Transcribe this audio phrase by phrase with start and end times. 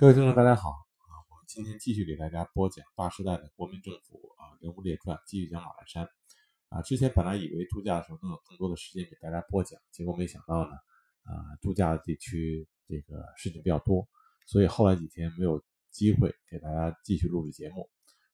[0.00, 1.12] 各位听众，大家好啊！
[1.28, 6.08] 我们今天继续给大家播讲大时代的国民政府啊人物列传，继续讲马栏山
[6.70, 6.80] 啊。
[6.80, 10.70] 之前本来以为度假的时候能有更多的时间给大家播讲，结果没想到呢
[11.24, 14.08] 啊，度假的地区这个事情比较多，
[14.46, 17.86] 所以后来几天没有机会给大家继续录制节目。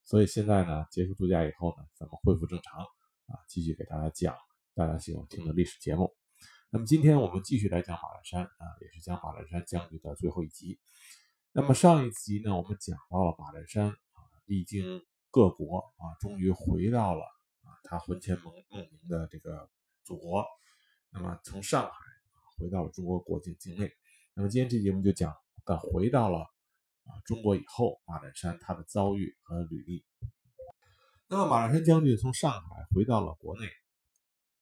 [0.04, 4.36] 所以现在呢，结束度假以后呢，咱们恢复正常啊，继续给大家讲
[4.72, 6.14] 大家喜欢听的历史节目。
[6.70, 10.78] 那么今天我们继续来讲马栏山啊，也是讲马栏山将军的最后一集。
[11.58, 17.22] 那么上一集呢，我们讲到了马占山啊，历经各国啊，终于回到了
[17.62, 19.70] 啊他魂牵梦梦萦的这个
[20.04, 20.44] 祖国。
[21.08, 21.96] 那么从上海
[22.58, 23.90] 回到了中国国境境内。
[24.34, 30.04] 那么今天这节目就讲，他回到了啊中国以后，马占山他的遭遇和履历。
[31.26, 33.66] 那么马占山将军从上海回到了国内，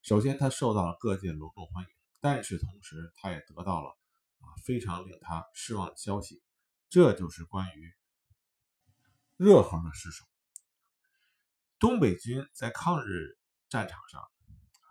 [0.00, 1.90] 首先他受到了各界隆重欢迎，
[2.20, 3.88] 但是同时他也得到了
[4.42, 6.40] 啊非常令他失望的消息。
[6.94, 7.92] 这就是关于
[9.36, 10.24] 热河的失守。
[11.80, 13.36] 东北军在抗日
[13.68, 14.22] 战场上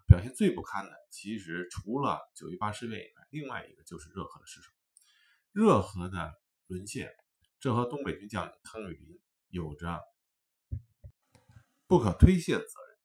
[0.06, 4.70] 表现最不堪的，其实除了九一八事变以外，另外一个就是热河的失守。
[5.54, 6.34] 热河的
[6.68, 7.10] 沦陷，
[7.62, 10.02] 这和东北军将领汤玉麟有着
[11.88, 12.98] 不可推卸的责任。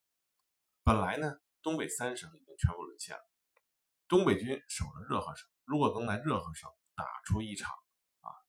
[0.83, 3.23] 本来呢，东北三省已经全部沦陷了，
[4.09, 7.73] 东北军守着热河省，如果能在热河省打出一场。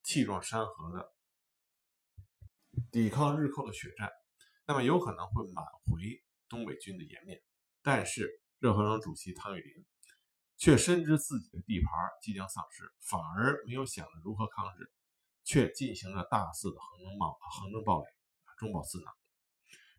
[0.09, 1.13] 气壮山河的
[2.91, 4.09] 抵抗日寇的血战，
[4.65, 6.01] 那么有可能会挽回
[6.47, 7.39] 东北军的颜面。
[7.83, 9.85] 但是热河省主席汤玉麟
[10.57, 11.91] 却深知自己的地盘
[12.23, 14.91] 即将丧失，反而没有想着如何抗日，
[15.43, 18.05] 却进行了大肆的横征暴横征暴敛，
[18.57, 19.13] 中饱私囊，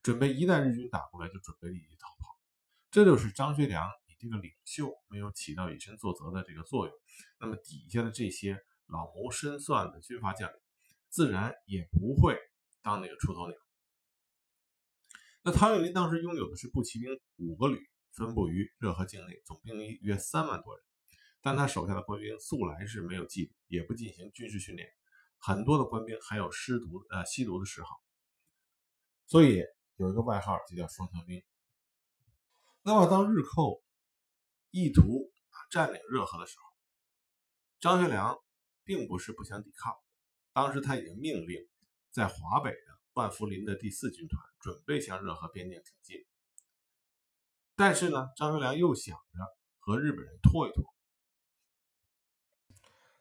[0.03, 2.37] 准备一旦日军打过来就准备立即逃跑。
[2.91, 6.97] 这就是张学良你这个领袖没有起到以身作则的这个作用，
[7.39, 8.61] 那么底下的这些。
[8.91, 10.59] 老谋深算的军阀将领，
[11.09, 12.39] 自然也不会
[12.83, 13.57] 当那个出头鸟。
[15.43, 17.81] 那汤玉麟当时拥有的是步骑兵五个旅，
[18.13, 20.85] 分布于热河境内，总兵力约三万多人。
[21.41, 24.87] 但他手下的官兵素来是没有纪律，也不进行军事训练，
[25.39, 27.89] 很多的官兵还有失毒呃吸毒的嗜好，
[29.27, 29.63] 所以
[29.97, 31.43] 有一个外号就叫双枪兵。
[32.83, 33.83] 那么当日寇
[34.71, 35.33] 意图
[35.71, 36.65] 占领热河的时候，
[37.79, 38.37] 张学良。
[38.91, 39.95] 并不是不想抵抗，
[40.53, 41.69] 当时他已经命令
[42.11, 46.27] 在华北的万福林的第四军团准备向热河边境挺进。
[47.77, 50.93] 但是呢，张学良又想着和日本人拖一拖，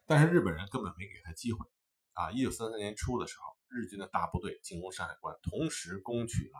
[0.06, 1.64] 但是日本人根本没给他机会。
[2.14, 6.58] 啊，一九三三年初的时候，日军的大部队进攻山海关，同时攻取了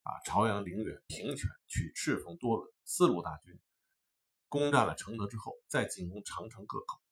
[0.00, 2.72] 啊朝阳、陵园、平泉，取赤峰、多伦。
[2.86, 3.60] 四路大军
[4.48, 7.02] 攻占了承德之后，再进攻长城各口。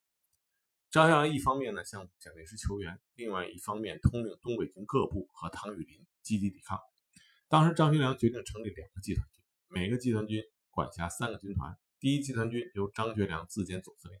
[0.95, 6.79] 张学良一方面呢向蒋介石求援，另外一方面通令东北军各部和唐雨林积极抵抗。
[7.49, 11.75] 当时张学良决定成立两个集团军，每个集团军管辖三个军团。
[11.99, 14.17] 第一集团军由张学良自兼总司令，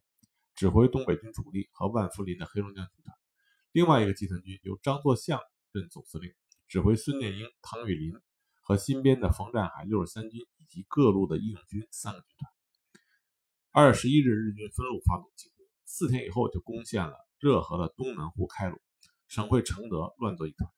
[0.53, 3.15] 指挥东北军主力和万福林的黑龙江军团；
[3.71, 5.39] 另外一个集团军由张作相
[5.71, 6.33] 任总司令，
[6.67, 8.19] 指挥孙殿英、唐雨林
[8.59, 12.51] 和新编的冯占海六十三军以及各路的义勇军三个军团。
[13.71, 15.54] 二月十一日，日军分路发动进攻。
[15.97, 18.77] 四天以后，就攻陷了热河的东南户开鲁，
[19.29, 20.69] 省会承德乱作一团。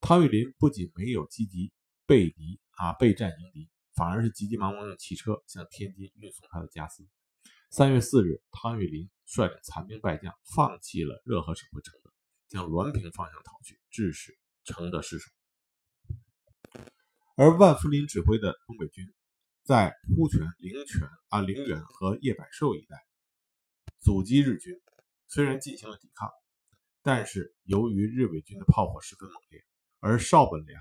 [0.00, 1.72] 汤玉麟不仅没有积极
[2.06, 7.04] 背敌啊备战迎敌，反而是急急忙忙用汽车向天津运送他的家私。
[7.70, 12.12] 三月四日，汤玉麟率领残兵败将放弃了热河省会承德，
[12.48, 15.28] 向滦平方向逃去，致使承德失守。
[17.34, 19.12] 而万福林指挥的东北军
[19.64, 23.04] 在呼泉、灵泉啊陵园和叶百寿一带。
[24.06, 24.80] 阻击日军，
[25.26, 26.30] 虽然进行了抵抗，
[27.02, 29.60] 但是由于日伪军的炮火十分猛烈，
[29.98, 30.80] 而邵本良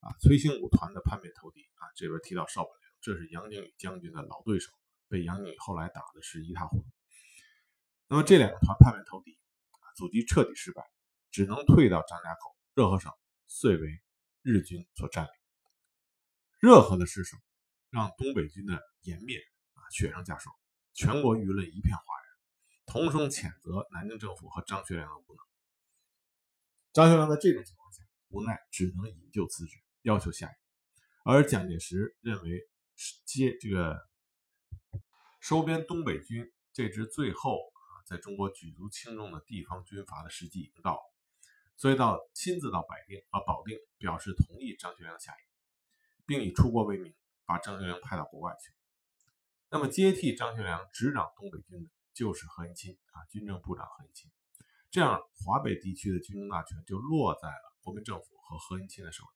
[0.00, 4.70] 啊崔兴武团的叛变投敌啊，这边提到邵本良，这是杨靖宇将军的老对手，
[5.08, 6.84] 被杨靖宇后来打的是一塌糊涂。
[8.08, 9.38] 那么这两个团叛变投敌
[9.70, 10.82] 啊，阻击彻底失败，
[11.30, 13.10] 只能退到张家口，热河省
[13.46, 14.02] 遂为
[14.42, 15.32] 日军所占领。
[16.58, 17.38] 热河的失守，
[17.88, 19.40] 让东北军的颜面
[19.72, 20.54] 啊雪上加霜，
[20.92, 22.29] 全国舆论一片哗然。
[22.90, 25.46] 同声谴责南京政府和张学良的无能。
[26.92, 30.54] 张学良在这种情况下无奈，只能引咎辞职，要求下野。
[31.22, 32.68] 而蒋介石认为
[33.24, 33.96] 接这个
[35.38, 41.14] 收编东北军这支最后啊在中国举足轻重的地方军阀的时机已经到了，
[41.76, 45.38] 所以到亲自到保定啊保定表示同意张学良下野，
[46.26, 47.14] 并以出国为名
[47.44, 48.74] 把张学良派到国外去。
[49.68, 51.88] 那么接替张学良执掌东北军的。
[52.12, 54.30] 就是何应钦啊，军政部长何应钦。
[54.90, 59.30] 这样华北地区的军政大权就落在了国民政府和何应钦的手里。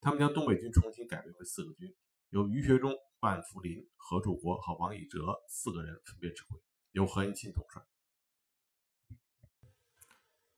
[0.00, 1.94] 他们将东北军重新改编为四个军，
[2.30, 6.58] 由于学忠、万福林、何柱国和王以哲四个人分别指挥，
[6.90, 7.82] 由何应钦统帅。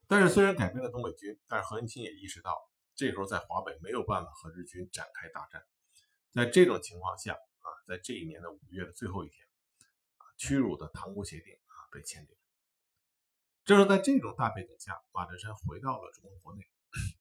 [0.06, 2.56] 但是，虽然改编了东北军，但是何应钦也意识到，
[2.95, 5.62] 这时候在华北没有办法和日军展开大战。
[6.33, 9.44] 在这种情况下啊，在这一年的五月的最后一天，
[10.36, 12.36] 屈辱的塘沽协定啊被签订。
[13.64, 16.69] 正是在这种大背景下，马占山回到了中国国内，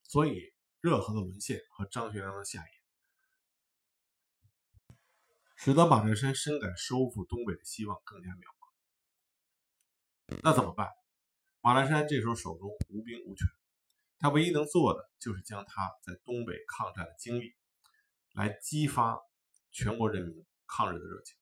[0.04, 2.68] 所以热河的沦陷和张学良的下野，
[5.56, 8.74] 使得马占山深感收复东北的希望更加渺茫。
[10.44, 10.90] 那怎么办？
[11.62, 13.48] 马占山这时候手中无兵无权，
[14.20, 17.56] 他唯一能做的就是将他在东北抗战的经历，
[18.34, 19.18] 来激发
[19.72, 21.38] 全国人民抗日的热情。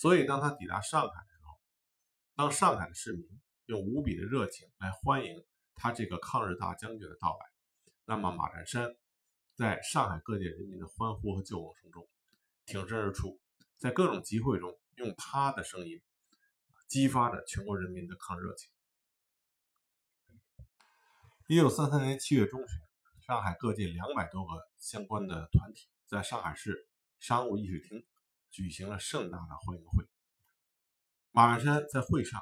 [0.00, 1.60] 所以，当他抵达上海的时候，
[2.34, 3.22] 当上海的市民
[3.66, 5.44] 用无比的热情来欢迎
[5.74, 7.46] 他这个抗日大将军的到来，
[8.06, 8.96] 那么马占山
[9.54, 12.08] 在上海各界人民的欢呼和救亡声中
[12.64, 13.38] 挺身而出，
[13.76, 16.00] 在各种集会中用他的声音
[16.88, 18.70] 激发着全国人民的抗日热情。
[21.46, 22.80] 一九三三年七月中旬，
[23.20, 26.88] 上海各界两百多个相关的团体在上海市
[27.18, 28.02] 商务议事厅
[28.50, 30.04] 举行了盛大的欢迎会。
[31.30, 32.40] 马占山在会上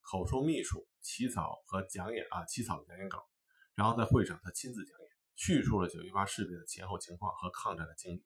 [0.00, 3.28] 口授秘书起草和讲演啊起草讲演稿，
[3.74, 8.24] 然后在会上他亲自讲演，叙述了九一八事变的前后情况和抗战的经历。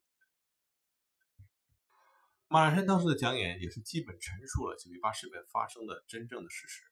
[2.49, 6.83] 马占山当时的讲演也是基本陈述了九一八事变发生的真正的事实。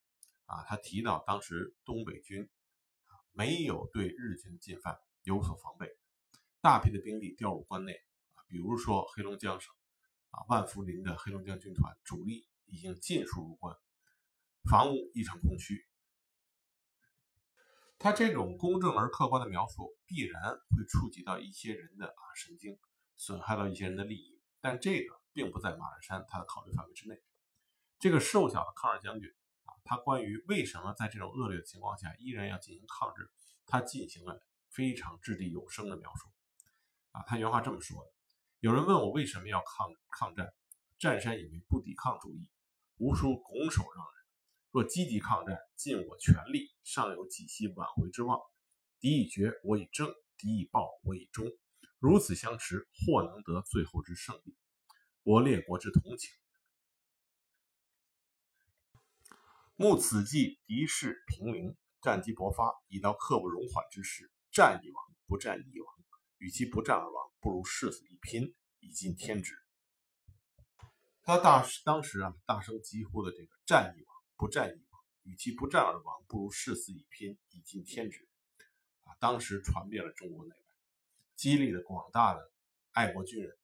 [0.47, 2.51] 啊，他提到当时东北军。
[3.35, 5.89] 没有对日军进犯有所防备，
[6.61, 7.95] 大批的兵力调入关内
[8.35, 9.73] 啊，比如说黑龙江省
[10.33, 13.77] 啊，万福林的黑龙江军团主力已经尽数入关，
[14.69, 15.87] 防务一场空虚。
[17.99, 22.77] 他这种公正而客观的描述，必然会触及到一些人的啊神经，
[23.17, 27.23] 损害到一些人的利益，但这个并不在马占山他的考虑范围之内。
[28.01, 29.29] 这个瘦小的抗日将军
[29.65, 29.71] 啊。
[29.85, 33.31] 他关于为什么在这种恶劣的情况下依然要进行抗日，
[33.67, 34.41] 他进行了
[34.71, 36.29] 非常掷地有声的描述。
[37.13, 38.11] 啊，他原话这么说的：
[38.63, 40.55] 有人问我为什么要抗抗战，
[40.97, 42.47] 占山以为不抵抗主义，
[42.99, 44.25] 无殊拱手让人。
[44.71, 48.39] 若积极抗战，尽我全力，尚有几息挽回之望。
[49.01, 50.07] 敌已决，我以正；
[50.39, 51.51] 敌已暴，我以忠。
[51.99, 54.55] 如此相持，或能得最后之胜利。
[55.25, 56.31] 博列国之同情。
[59.75, 64.31] 慕此际敌势平零，战机勃发，已到刻不容缓之时。
[64.53, 66.02] 战亦亡，不战亦亡。
[66.43, 69.55] 与其不战而亡，不如誓死一拼，以尽天职。
[71.23, 75.01] 他大当时啊，大声疾呼的这个“战亦亡，不战亦亡。
[75.23, 78.29] 与其不战而亡，不如誓死一拼，以尽天职。”
[79.07, 80.67] 啊，当时传遍了中国内外，
[81.37, 82.51] 激励了广大的
[82.91, 83.57] 爱国军人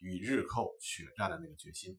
[0.00, 1.96] 与日寇血战的那个决心。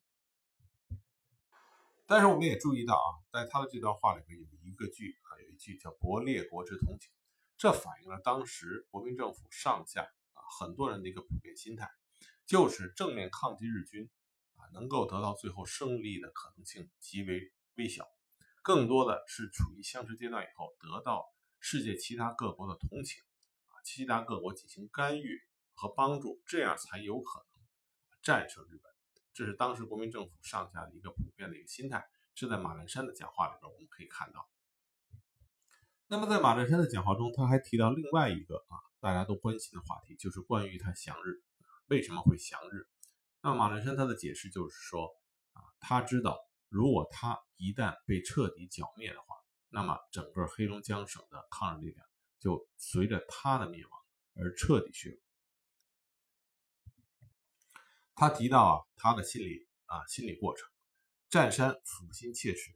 [2.06, 7.10] 但是我们也注意到啊，在他的这段话里边有一个句啊，有一句叫“博列国之同情”，
[7.62, 11.88] 这反映了当时国民政府上下啊很多人的一个普遍心态，
[12.48, 14.10] 就是正面抗击日军
[14.56, 18.08] 啊，能够得到最后胜利的可能性极为微小，
[18.63, 21.24] 更多的是处于相持阶段以后，得到
[21.60, 23.22] 世界其他各国的同情
[23.68, 25.39] 啊，其他各国进行干预
[25.75, 27.63] 和帮助，这样才有可能
[28.24, 28.91] 战胜日本。
[29.36, 32.03] 这是当时国民政府上下的一个普遍的一个心态，
[32.34, 34.50] 这在马占山的讲话里边我们可以看到。
[36.12, 41.41] 那么在马占山的讲话中，他还提到另外一个啊大家都关心的话题，就是关于他降日
[41.86, 42.86] 为什么会降日？
[43.41, 45.08] 那马占山他的解释就是说
[45.53, 46.38] 啊，他知道
[46.68, 49.38] 如果他一旦被彻底剿灭的话，
[49.70, 52.06] 那么整个黑龙江省的抗日力量
[52.41, 53.91] 就随着他的灭亡
[54.36, 55.18] 而彻底削弱。
[58.15, 60.68] 他提到啊，他的心理啊心理过程，
[61.30, 62.75] 占山抚心切齿，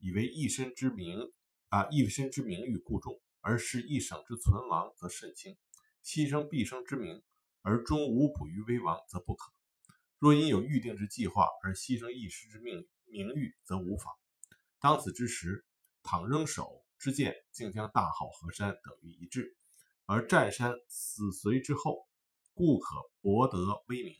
[0.00, 1.32] 以为一身之名
[1.74, 5.56] 啊一身之名誉故重，而失一省之存亡则甚轻；
[6.04, 7.20] 牺牲毕生之名
[7.62, 9.52] 而终无补于危亡则不可。
[10.20, 14.14] 若因有预定之计划而牺牲一时之命名誉，则无妨。
[14.78, 15.66] 当此之时，
[16.04, 19.56] 倘仍守之见，竟将大好河山等于一掷，
[20.06, 22.06] 而占山死随之后，
[22.52, 24.14] 故可博得威名。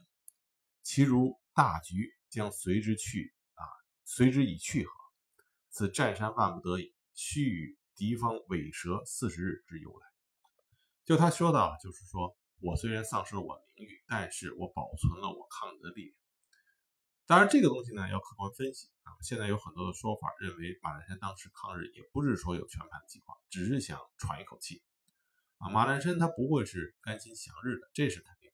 [0.82, 3.62] 其如大局将随之去啊，
[4.04, 4.92] 随之以去何？
[5.70, 10.06] 此占山万不得已，须与敌方尾蛇四十日之由来。
[11.04, 16.16] 就他说的啊，就是说我虽然丧失了我名誉，但是我保存了我抗日的力量。
[17.26, 19.12] 当然，这个东西呢要客观分析啊。
[19.22, 24.82] 现在有很多的说法认为，马占山当时抗日也不是说有全盘计划，只是想喘一口气
[25.56, 25.70] 啊。
[25.70, 28.50] 马占山他不会是甘心降日的，这是肯定。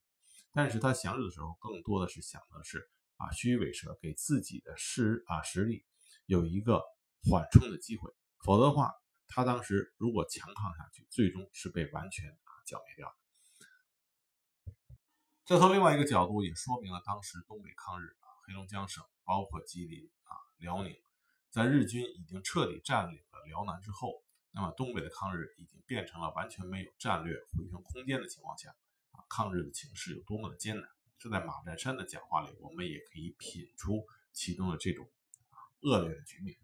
[0.53, 5.85] 但是他降日的时候，更多的是想的是啊虚伪蛇给自己的实啊实力
[6.27, 6.83] 有一个
[7.25, 8.13] 缓冲的机会。
[8.43, 8.93] 否则的话，
[9.29, 13.15] 他当时如果强抗下去，最终是被完全啊剿灭掉的。
[15.45, 18.29] 这从另外一个角度也说明了当时东北抗日啊。
[18.47, 20.97] 黑龙江省包括吉林啊、辽宁，
[21.51, 28.71] 在日军已经彻底占领了辽南之后，那么东北的抗日已经变成了完全没有战略回旋空间的情况下，
[29.11, 30.89] 啊，抗日的情势有多么的艰难？
[31.19, 35.09] 这在马占山的讲话里，我们也可以品出其中的这种
[35.51, 36.57] 啊恶劣的局面。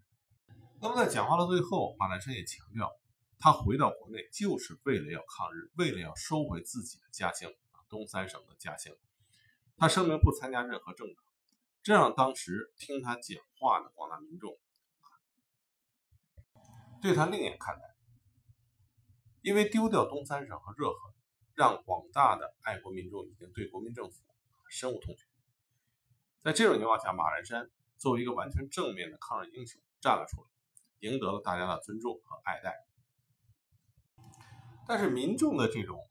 [0.79, 2.91] 那么在讲话的最后，马兰山也强调，
[3.39, 8.93] 他回到国内就是为了要抗日，为了要收回自己的家乡啊东三省的家乡。
[9.77, 11.23] 他声明不参加任何政党。
[11.83, 14.57] 这让当时听他讲话的广大民众
[17.01, 17.81] 对他另眼看待，
[19.41, 21.13] 因为丢掉东三省和热河，
[21.53, 24.23] 让广大的爱国民众已经对国民政府
[24.69, 25.25] 深恶痛绝。
[26.43, 30.49] 在这种情况下，马兰山作为一个完全正面的抗日英雄站了出来，
[30.99, 32.75] 赢得了大家的尊重和爱戴。
[34.87, 36.07] 但是民众的这种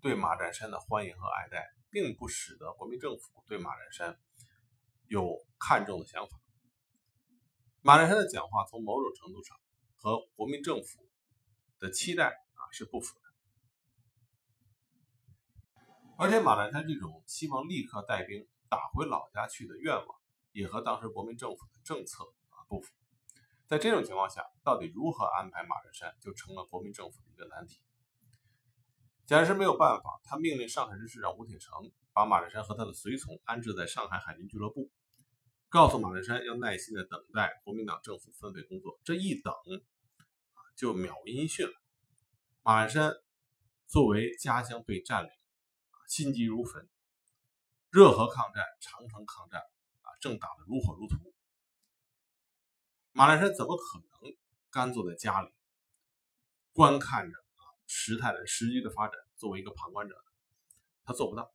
[0.00, 4.18] 对马占山的欢迎和爱戴，并不使得国民政府对马占山。
[5.06, 6.38] 有看重的想法。
[7.80, 9.56] 马占山的讲话从某种程度上
[9.94, 11.08] 和国民政府
[11.78, 13.22] 的期待啊是不符的，
[16.18, 20.20] 而且马占山这种希望立刻带兵打回老家去的愿望，
[20.52, 22.92] 也和当时国民政府的政策啊不符。
[23.68, 27.78] 在这种情况下，到底如何安排马占山，就成了国民政府的一个难题。
[29.26, 34.90] 蒋介石没有办法，他命令上海市市长吴铁城把马占山和他的随从安置在上海海军俱乐部。
[35.68, 39.52] 告诉马占山要耐心的等待国民党政府分配工作，这一等
[40.74, 41.74] 就渺无音讯了。
[42.62, 43.12] 马占山
[43.86, 45.30] 作为家乡被占领，
[46.08, 46.88] 心急如焚，
[47.90, 49.60] 热河抗战、长城抗战
[50.00, 51.18] 啊，正打得如火如荼。
[53.18, 54.32] 马兰山怎么可能
[54.70, 55.48] 干坐在家里
[56.72, 60.14] 观看着啊事态的时局的发展，作为一个旁观者？
[61.02, 61.52] 他做不到。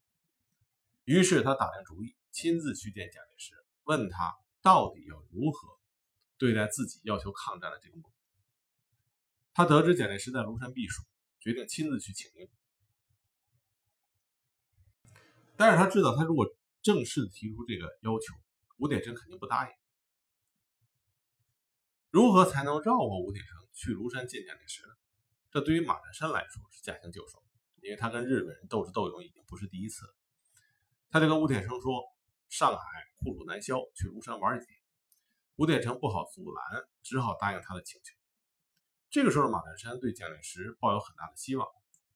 [1.05, 3.53] 于是他打定主意，亲自去见蒋介石。
[3.85, 5.79] 问他到底要如何
[6.37, 8.13] 对待自己要求抗战的这个目的？
[9.53, 11.01] 他得知蒋介石在庐山避暑，
[11.39, 12.49] 决定亲自去请缨。
[15.55, 16.45] 但是他知道，他如果
[16.81, 18.35] 正式提出这个要求，
[18.75, 19.73] 吴铁城肯定不答应。
[22.13, 24.93] 如何才能绕过吴铁城去庐山见蒋介石呢？
[25.49, 27.43] 这对于马占山来说是驾轻就熟，
[27.81, 30.15] 因为他跟日本人斗智斗勇已经不是第一次了。
[31.09, 32.05] 他就跟吴铁城说。
[32.49, 32.83] 上海
[33.17, 34.77] 酷暑难消，去庐山玩几天。
[35.55, 38.13] 吴铁城不好阻拦，只好答应他的请求。
[39.09, 41.67] 这个时候，马占山对蒋介石抱有很大的希望，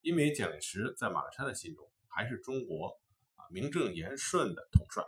[0.02, 3.02] 因为蒋介石在马占山的心中还是中国
[3.36, 5.04] 啊名正言顺的统帅。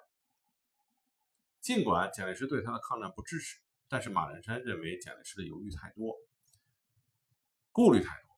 [1.62, 6.15] 尽管蒋介石对他的抗战不支持，但是马占山认为蒋介石的犹豫太多，
[7.74, 8.29] 顾虑太多。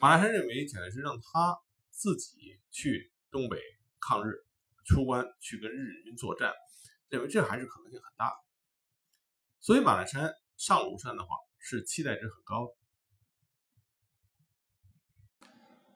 [0.00, 1.56] 马占山认为蒋介石让他
[1.90, 3.56] 自己去东北
[4.00, 4.32] 抗日。
[4.84, 6.52] 出关去跟日军作战，
[7.08, 8.32] 认为这还是可能性很大，
[9.60, 12.74] 所以马占山上庐山的话是期待值很高的。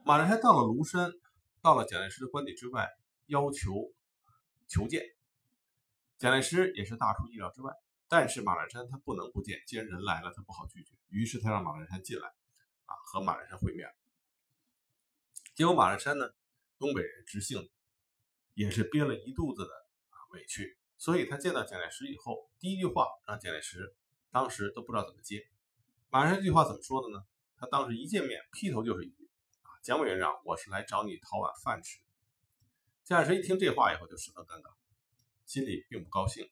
[0.05, 1.11] 马占山到了庐山，
[1.61, 2.89] 到了蒋介石的官邸之外，
[3.27, 3.73] 要求
[4.69, 5.03] 求见。
[6.17, 7.73] 蒋介石也是大出意料之外，
[8.09, 12.29] 但是马占山他不能不见，既然人来了，他不好拒绝，于是他让马占山进来，
[12.85, 13.89] 啊，和马占山会面。
[15.55, 16.31] 结果马占山呢，
[16.79, 17.71] 东北人，直性子。
[18.55, 19.71] 也是憋了一肚子的
[20.09, 23.95] 啊委屈，所以他见到蒋介石以后，第一句话让蒋介石
[24.31, 25.47] 当时都不知道怎么接。
[26.09, 27.23] 马占山这句话怎么说的呢？
[27.59, 29.29] 他当时一见面，劈头就是一句
[29.61, 32.01] 啊，蒋委员长，我是来找你讨碗饭吃。
[33.05, 34.73] 蒋介石一听这话以后就十分尴尬，
[35.45, 36.49] 心里并不高兴。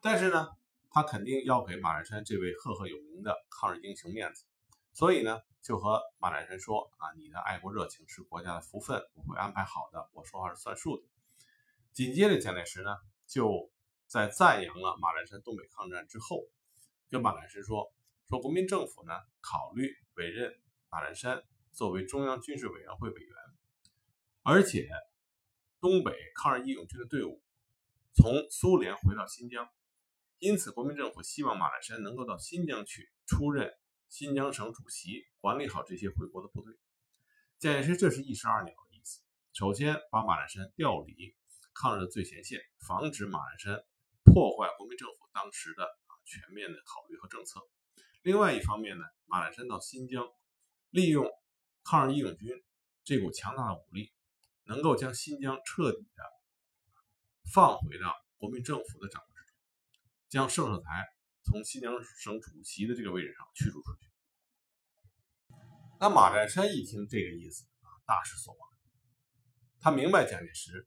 [0.00, 0.48] 但是呢，
[0.90, 4.44] 他肯定要给马占山这位赫赫有名的抗日英雄面子，
[4.92, 5.40] 所以呢。
[5.62, 11.02] 就和马占山说啊，你的爱国热情是国家的福分，我会安排好的，我说话是算数的。
[11.92, 13.70] 紧接着，蒋介石呢就
[14.06, 16.46] 在赞扬了马占山东北抗战之后，
[17.10, 17.92] 跟马占山说
[18.26, 20.50] 说国民政府呢考虑委任
[20.88, 21.42] 马占山
[21.72, 23.36] 作为中央军事委员会委员，
[24.42, 24.88] 而且
[25.78, 27.42] 东北抗日义勇军的队伍
[28.14, 29.68] 从苏联回到新疆，
[30.40, 33.72] 因此国民政府希望马占山能够到新疆去出任。
[34.08, 36.74] 新疆省主席管理好这些回国的部队，
[37.60, 39.20] 蒋介石这是一石二鸟的意思。
[39.52, 41.36] 首先把马占山调离
[41.72, 43.84] 抗日的最前线，防止马栏山
[44.24, 47.60] 破坏国民政府当时的啊全面的考虑和政策。
[48.22, 50.26] 另外一方面呢，马栏山到新疆，
[50.90, 51.30] 利用
[51.84, 52.48] 抗日义勇军
[53.04, 54.12] 这股强大的武力，
[54.64, 56.24] 能够将新疆彻底的
[57.54, 59.29] 放回到国民政府的掌握，
[60.30, 61.06] 将盛世才
[61.42, 64.08] 从新疆省主席的这个位置上驱逐出去。
[65.98, 68.70] 那马占山一听这个意思啊，大失所望。
[69.80, 70.86] 他明白蒋介石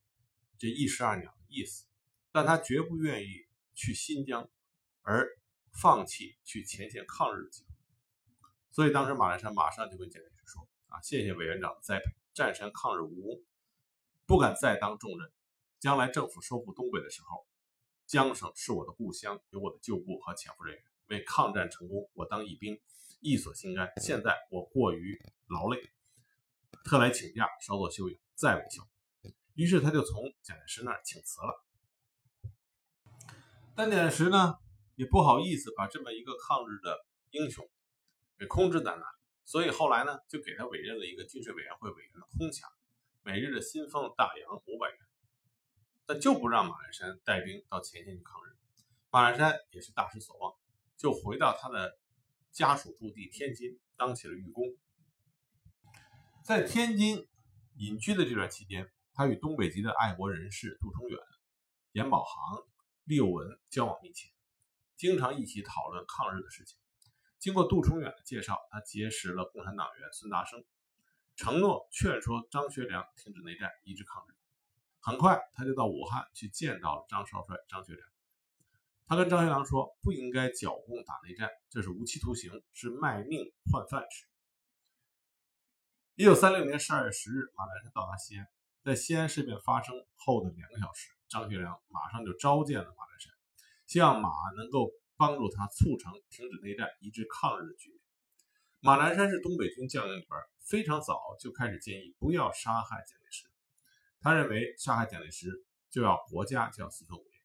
[0.57, 1.85] 这一石二鸟的意思，
[2.31, 3.27] 但他绝不愿意
[3.75, 4.49] 去新疆，
[5.01, 5.27] 而
[5.73, 7.69] 放弃去前线抗日的机会。
[8.71, 13.43] 所以当时马占山马上就跟蒋介石说：“啊，谢谢委员长的栽培，战山抗日无功，
[14.25, 15.29] 不敢再当重任。
[15.79, 17.45] 将来政府收复东北的时候，
[18.13, 20.83] 江省是我的故乡，有我的旧部和潜伏人员。
[21.07, 22.79] 为抗战成功，我当义兵。”
[23.21, 23.91] 义所心甘。
[23.99, 25.81] 现在我过于劳累，
[26.83, 28.87] 特来请假稍作休养，再为效。
[29.55, 31.65] 于是他就从蒋介石那儿请辞了。
[33.75, 34.57] 但蒋介石呢，
[34.93, 37.67] 也不好意思把这么一个抗日的英雄
[38.37, 42.61] 给空置在那里，所以后来呢，就给他委任了一个军事委员会委员的空饷，
[43.23, 44.99] 每日的薪俸大洋五百元，
[46.13, 48.55] 但就不让马栏山带兵到前线去抗日。
[49.09, 50.53] 马栏山也是大失所望，
[50.95, 51.97] 就回到他的。
[52.51, 54.63] 家属驻地天津，当起了御工。
[56.43, 57.27] 在天津
[57.77, 61.17] 隐居的这段期间，他与东北籍的爱国人士杜重远、
[61.93, 62.63] 阎宝航、
[63.05, 64.29] 厉幼文交往密切，
[64.95, 66.77] 经常一起讨论抗日的事情。
[67.39, 70.63] 经过杜重远的介绍，他结识了共产党员孙达生，
[71.35, 74.35] 承诺劝说张学良停止内战，一致抗日。
[75.05, 78.07] 很快，他就到武汉去见到了张少帅张学良。
[79.05, 84.25] 他跟张学良说：“不应该剿共打内战，这是无期徒刑，是卖命换饭吃。”
[86.15, 88.47] 一九三六年十二月十日，马兰山到达西安，
[88.81, 93.33] 在西安事变发生后的两个小时，张学良马上就召见了马兰山，
[93.85, 97.99] 希望马能够帮助他促成停止内战、一致抗日的局面。
[98.79, 103.45] 马兰山是东北军将领里边非常早就开始建议不要杀害蒋介石，
[104.23, 105.51] 他认为杀害蒋介石
[105.91, 107.41] 就要国家就要四分五裂，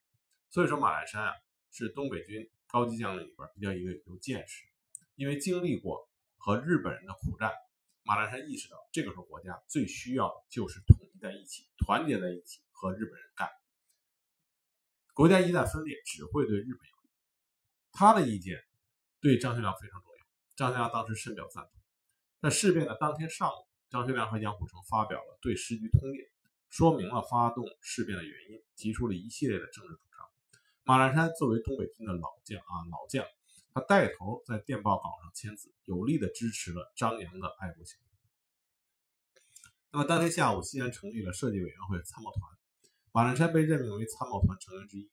[0.49, 1.33] 所以说马栏山啊。
[1.71, 4.65] 是东北军高级将领里边比较一个有见识，
[5.13, 7.53] 因为经历过和日本人的苦战，
[8.01, 13.47] 马栏山意识到这个时候国家最需要的就是统一在一起、团结在一起和日本人干。
[15.13, 17.09] 国家一旦分裂，只会对日本有利。
[17.91, 18.57] 他的意见
[19.21, 21.71] 对张学良非常重要，张学良当时深表赞同。
[22.41, 26.25] 在事变的当天上午，张学良和杨虎城发表了对时局通电，
[26.69, 30.29] 说明了发动事变的原因，提出了一系列的政治主张。
[30.83, 33.25] 马占山作为东北军的老将啊，老将，
[33.73, 38.05] 他带头在电报稿上签字，有力的支持了张扬的爱国行动。
[39.91, 42.41] 那么当天下午，西安成立了设计委员会参谋团，
[43.11, 45.09] 马占山被任命为参谋团成员之一。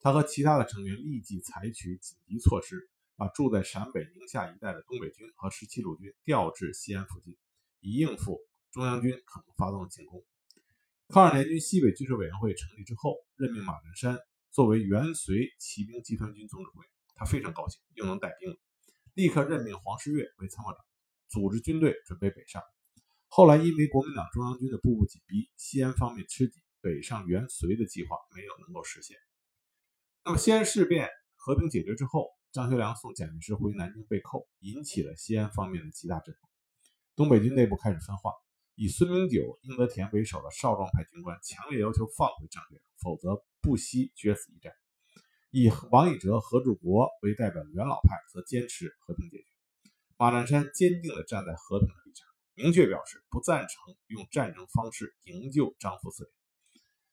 [0.00, 7.36] 他和其他的成员立即采取紧急措施，把住在陕北宁夏一带的东北军和十七路军调至西安附近，
[7.80, 8.40] 以应付
[8.70, 10.24] 中央军可能发动的进攻。
[11.08, 14.18] 抗日联军西北军事委员会成立之后，任命马文山。
[14.50, 18.56] 作为原绥骑兵集团军总指挥，他非常高兴，又能带兵了，
[19.14, 20.78] 立刻任命黄世岳为参谋长，
[21.28, 22.62] 组织军队准备北上。
[23.26, 29.16] 后来因为国民党中央军的步步紧逼，西安方面吃紧，北上援绥的计划没有能够实现。
[30.24, 36.48] 那么西安事变和平解决之后，张学良送蒋介石回南京被扣，引起了西安方面的极大震动。
[37.16, 38.30] 东北军内部开始分化，
[38.74, 43.44] 以孙明九、英德田为首的少壮派军官强烈要求放回张学良，否则。
[43.64, 44.74] 不惜决死一战，
[45.50, 49.46] 以王以哲、何柱国为代表的元老派则坚持和平解决。
[50.18, 56.32] 马占山坚定地站在和平的立场，明确表示不赞成用战争方式营救张副司令，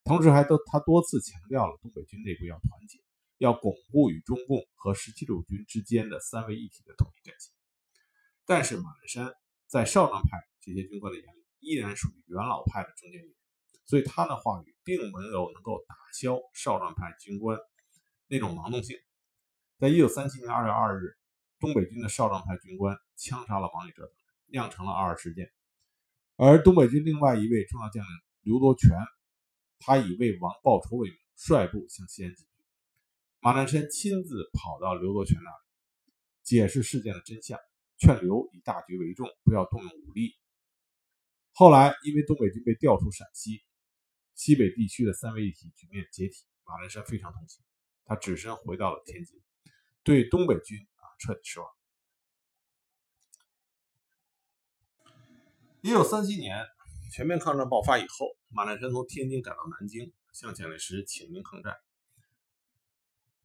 [0.03, 2.99] 同时还多他多次强调了东北军内部要团结，
[3.37, 7.53] 要巩固与中共和十七路军之间的三位一体的统一战线。
[8.45, 9.33] 但是马占山
[9.67, 13.35] 在少壮派这些军官的眼里，依然属于元老派的中间力量。
[13.85, 17.57] 所以他的话语并没有能够打消少壮派军官
[18.27, 18.97] 那种盲动性。
[19.79, 21.17] 在一九三七年二月二日，
[21.59, 25.51] 东北军的少壮派军官枪杀了王以哲等人，酿成了二二事件。
[26.37, 28.89] 而东北军另外一位重要将领刘多全，
[29.79, 32.65] 他以为王报仇为名，率部向西安进军。
[33.39, 37.59] 马占山亲自跑到刘多全那里，解释事件的真相，
[37.97, 40.35] 劝刘以大局为重，不要动用武力。
[41.53, 43.63] 后来，因为东北军被调出陕西。
[44.33, 47.63] 西北地区的三位一体局面解体，马栏山非常痛心，
[48.05, 49.39] 他只身回到了天津，
[50.03, 51.69] 对东北军啊彻底失望。
[55.81, 56.65] 一九三七年
[57.13, 61.75] 全面抗战爆发以后，马栏山从天津赶到南京，向蒋介石请缨抗战。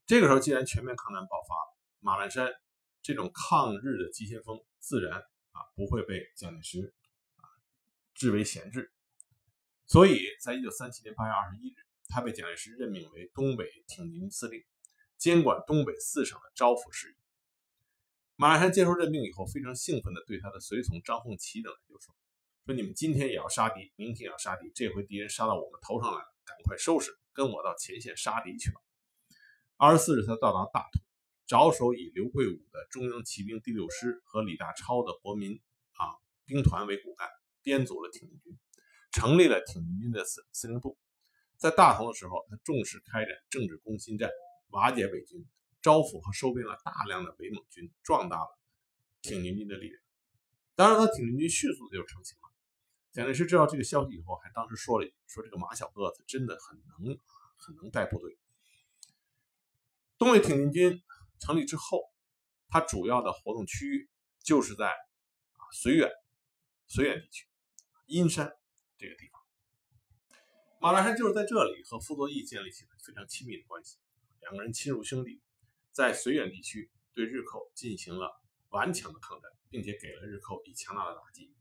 [0.07, 2.51] 这个时候，既然全面抗战爆发了，马栏山
[3.03, 6.95] 这种抗日的急先锋自然啊不会被蒋介石
[8.17, 8.91] 啊置为闲置。
[9.87, 11.75] 所以在一九三七年八月二十一日，
[12.09, 14.65] 他被蒋介石任命为东北挺进军司令，
[15.19, 17.17] 监管东北四省的招抚事宜。
[18.35, 22.15] 马栏山接受任命以后，非常兴奋地对他的随从张凤岐等人就说
[22.67, 28.81] ：“说你们今天也要杀敌，明天也要杀敌，这回敌人杀到我们头上来了，赶快收拾，跟我到前线杀敌去吧。”
[29.79, 31.03] 二十四日，他到达大同，
[31.47, 35.61] 着手以刘桂武的中央骑兵第六师和李大钊的国民
[35.93, 37.29] 啊兵团为骨干，
[37.67, 38.57] 编组了挺进军，
[39.11, 40.97] 成立了挺进军的司司令部。
[41.57, 44.31] 在大同的时候，他重视开展政治攻心战，
[44.69, 45.45] 瓦解伪军，
[45.83, 48.57] 招抚和收编了大量的伪蒙军，壮大了
[49.21, 50.01] 挺进军的力量。
[50.77, 52.43] 当然，他挺进军迅速的就成型了。
[53.11, 57.19] 蒋介石知道这个消息以后，还当时说了一句：“说这个马小个子真的很能，
[57.57, 58.39] 很能带部队。”
[60.19, 61.03] 东北挺进军
[61.41, 62.03] 成立之后，
[62.69, 64.09] 它主要的活动区域
[64.45, 66.11] 就是在啊绥远、
[66.89, 67.49] 绥远地区、
[68.07, 68.53] 阴山
[68.97, 69.43] 这个地方。
[70.81, 73.99] 马兰山就是在这里和傅作义建立起了非常亲密的关系，
[74.41, 75.41] 两个人亲如兄弟，
[75.91, 81.53] 在绥远地区对日寇进行了顽强的抗战，并且给了日寇以强大的打击。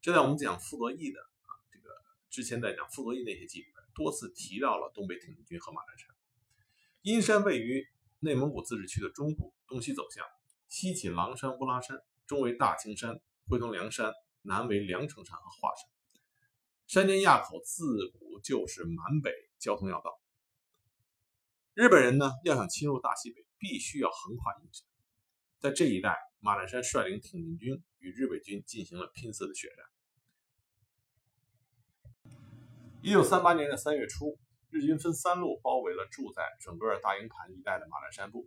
[0.00, 1.90] 这在我们讲傅作义的啊这个
[2.30, 6.08] 之前在讲傅作义那些记里边多次提到了东北挺进军和马兰山。
[7.02, 7.86] 阴山位于
[8.20, 10.24] 内蒙古自治区的中部，东西走向，
[10.68, 15.88] 西起狼山、乌拉山，中为大青山，汇通梁山，南为凉城山和华山。
[16.86, 17.84] 山间垭口自
[18.18, 20.20] 古就是满北交通要道。
[21.74, 24.86] 日本人呢要想侵入大西北，必须要横跨阴山。
[25.58, 29.86] 在这一带，马栏山率领挺进军与日伪军进行了拼死的血战。
[33.02, 34.38] 一九三八年的三月初。
[34.70, 38.46] 日军分三路包围了住在整个大营盘一带的马栏山部。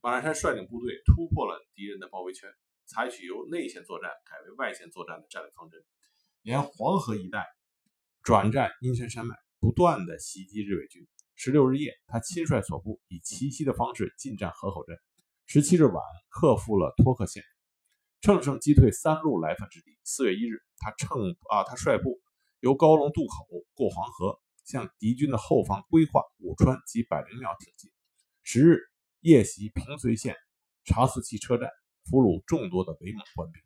[0.00, 2.52] 马栏山率领部队突破了敌人的包围圈，
[2.86, 5.82] 采取由内线作战改为外线作战的战略方针，
[6.42, 7.46] 沿黄河一带
[8.22, 11.06] 转战阴山山脉，不断的袭击日伪军。
[11.34, 14.96] 十六日夜，他亲率所部以奇袭的方式进占河口镇。
[15.46, 17.42] 十七日晚，克复了托克县，
[18.20, 19.98] 乘胜击退三路来犯之敌。
[20.04, 22.20] 四月一日，他乘啊，他率部
[22.60, 24.40] 由高龙渡口过黄河。
[24.64, 27.90] 向敌军的后方规划武川及百灵庙挺进。
[28.42, 28.78] 十日
[29.20, 30.34] 夜袭平绥县
[30.86, 31.68] 查四旗车站，
[32.04, 33.62] 俘虏众多的伪蒙官兵。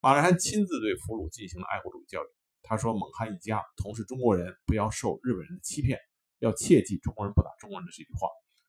[0.00, 2.26] 马栏山亲自对俘虏进行了爱国主义教育。
[2.62, 5.98] 他说：“蒙汉一家，同是中国人，不要受日本人的欺骗，
[6.38, 8.28] 要切记中国人不打中国人的这句话。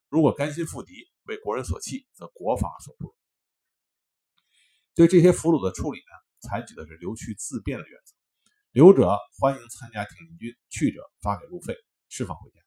[0.09, 0.93] 如果甘心负敌，
[1.25, 3.15] 为国人所弃，则国法所不容。”
[4.95, 8.15] 对这些俘虏的处理呢，采取的是留去自便的原则。
[8.71, 11.75] 留者欢迎参加挺进军，去者发给路费，
[12.09, 12.61] 释放回家。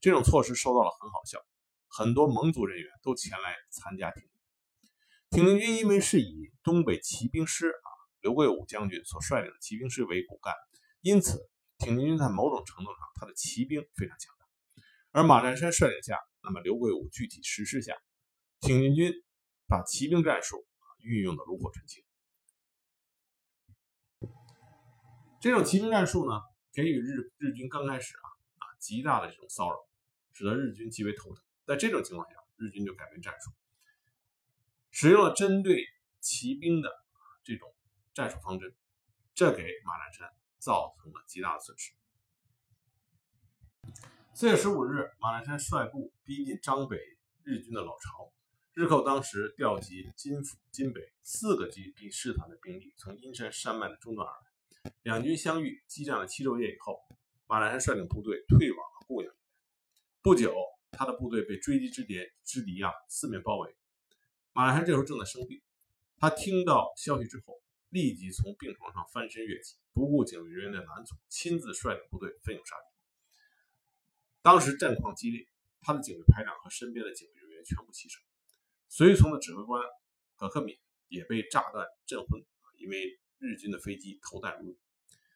[0.00, 1.38] 这种措施收到了很好效，
[1.88, 4.35] 很多蒙族人员都前来参加挺进。
[5.30, 7.88] 挺进军因为是以东北骑兵师啊
[8.20, 10.54] 刘桂武将军所率领的骑兵师为骨干，
[11.00, 11.38] 因此
[11.78, 14.46] 挺进军在某种程度上他的骑兵非常强大。
[15.12, 17.94] 而马占山率领下，那么刘桂武具体实施下，
[18.60, 19.12] 挺进军
[19.66, 20.66] 把骑兵战术
[21.00, 22.02] 运用的炉火纯青。
[25.40, 26.40] 这种骑兵战术呢，
[26.72, 28.26] 给予日日军刚开始啊
[28.58, 29.76] 啊极大的这种骚扰，
[30.32, 31.44] 使得日军极为头疼。
[31.66, 33.50] 在这种情况下，日军就改变战术，
[34.98, 35.84] 使用了针对
[36.20, 36.90] 骑兵的
[37.44, 37.70] 这种
[38.14, 38.74] 战术方针，
[39.34, 40.26] 这给马栏山
[40.58, 41.92] 造成了极大的损失。
[44.32, 46.96] 四月十五日，马栏山率部逼近张北
[47.42, 48.32] 日军的老巢，
[48.72, 54.94] 日寇当时调集金府、金北四个基地师团的兵力，从阴山山脉的中段而来。
[55.02, 56.98] 两军相遇，激战了七昼夜以后，
[57.46, 59.30] 马栏山率领部队退往了固阳。
[60.22, 60.56] 不久，
[60.92, 63.76] 他的部队被追击之敌之敌啊四面包围。
[64.56, 65.60] 马兰山这时候正在生病，
[66.16, 72.96] 他听到消息之后，立即从病床上翻身跃起，不顾警卫人员的拦阻，亲自率领部队奋勇杀敌。
[74.40, 75.46] 当时战况激烈，
[75.82, 78.18] 他的警卫排长和身边的警卫人员全部牺牲，
[78.88, 79.82] 随从的指挥官
[80.36, 80.74] 葛克敏
[81.08, 82.42] 也被炸弹震昏，
[82.78, 83.20] 因为。
[83.38, 84.78] 日军的飞机投弹入，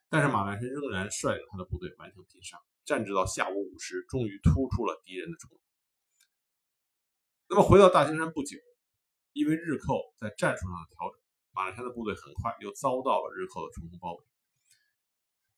[0.09, 5.59] 但是马兰山仍然率领他的部队顽强拼杀，战至到下午五时，终于突出了敌人的重围。
[7.50, 8.56] 那么回到大青山不久，
[9.32, 11.20] 因为日寇在战术上的调整，
[11.52, 14.24] 马栏山的部队很快又遭到了日寇的重重包围。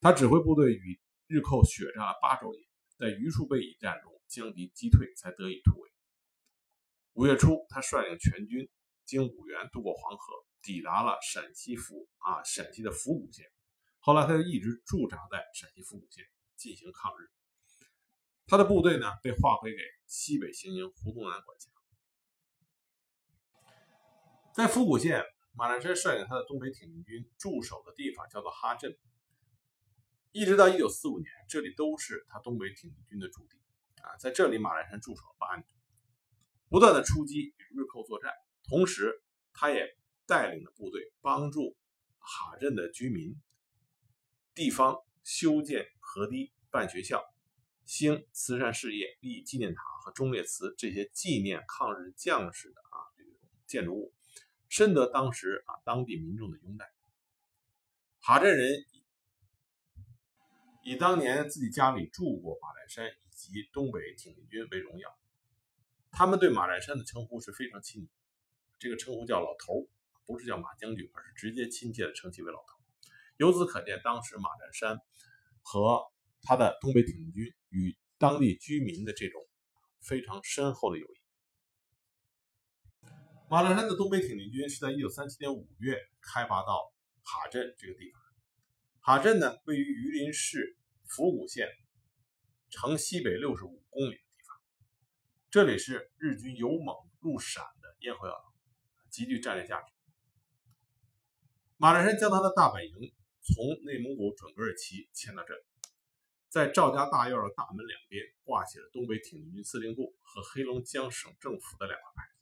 [0.00, 5.90] 他指挥部队与日寇血战了八昼夜，在榆树背一战中将敌击退，才得以突围。
[7.14, 8.68] 五月初，他率领全军
[9.04, 10.24] 经五原渡过黄河。
[10.64, 13.44] 抵达了陕西府啊，陕西的府谷县。
[13.98, 17.26] 后来他就一直驻扎在陕西府谷县进行抗日。
[18.46, 21.71] 他的部队呢被划归给西北行营胡宗南管辖。
[24.54, 28.94] 在府谷县，马兰山率领他的东北挺进军驻守的地方叫做哈镇，
[30.30, 33.58] 一直到一九四五年，这里都是他东北挺进军的驻地
[34.02, 34.14] 啊。
[34.18, 35.66] 在这里，马兰山驻守了八年，
[36.68, 38.30] 不断的出击与日寇作战，
[38.68, 39.22] 同时
[39.54, 41.74] 他也带领着部队帮助
[42.18, 43.34] 哈镇的居民、
[44.54, 47.24] 地方修建河堤、办学校、
[47.86, 53.32] 兴慈善事业、立纪念塔和忠烈祠这些纪念抗日将士的啊这种
[53.66, 54.12] 建筑物。
[54.72, 56.90] 深得当时啊当地民众的拥戴。
[58.22, 58.72] 塔镇人
[60.82, 65.14] 以当年自己家里住过马栏山以及东北挺进军为荣耀，
[66.10, 68.08] 他们对马栏山的称呼是非常亲昵，
[68.78, 69.86] 这个称呼叫老头，
[70.24, 72.64] 不是叫马将军，而是直接亲切的称其为老头。
[73.36, 74.96] 由此可见，当时马栏山
[75.60, 76.02] 和
[76.40, 79.46] 他的东北挺进军与当地居民的这种
[80.00, 81.21] 非常深厚的友谊。
[83.52, 86.90] 马栏山的东北挺进军是在1937年5月开拔到
[87.22, 88.18] 哈镇这个地方。
[89.00, 91.68] 哈镇呢，位于榆林市府谷县
[92.70, 94.56] 城西北65公里的地方，
[95.50, 98.54] 这里是日军由蒙入陕的咽喉要道，
[99.10, 99.92] 极具战略价值。
[101.76, 103.12] 马栏山将他的大本营
[103.42, 105.62] 从内蒙古准格尔旗迁到这里，
[106.48, 112.41] 在赵家大院的大门两边挂起了东北挺进军司令部和黑龙江省政府的两个牌子。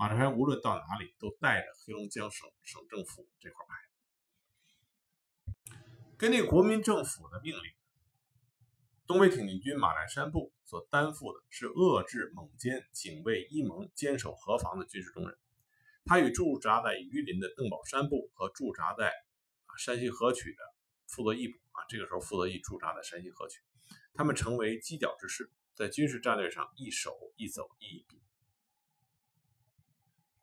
[0.00, 3.74] 马占山无论到哪里，都带着黑龙江省省政府这块牌。
[6.16, 7.62] 根据国民政府的命令，
[9.08, 15.36] 东北挺进军马占山部所担负的是遏制蒙奸、警卫一蒙、坚守河防的军事重任。
[16.04, 19.12] 他与驻扎在榆林的邓宝山部和驻扎在
[19.78, 20.62] 山西河曲的
[21.08, 23.60] 傅作义部啊，这个时候傅作义驻扎在山西河曲，
[24.14, 28.06] 他们成为犄角之势，在军事战略上一守一走一隐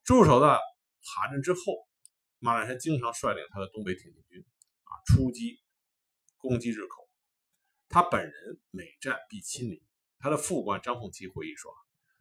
[0.06, 0.48] 驻守在
[1.02, 1.88] 哈镇之后，
[2.38, 4.46] 马占山经常率领他的东北挺进军
[4.84, 5.60] 啊出击
[6.38, 7.10] 攻击日寇。
[7.90, 9.82] 他本人每战必亲临。
[10.20, 11.74] 他的副官张凤岐回忆说：“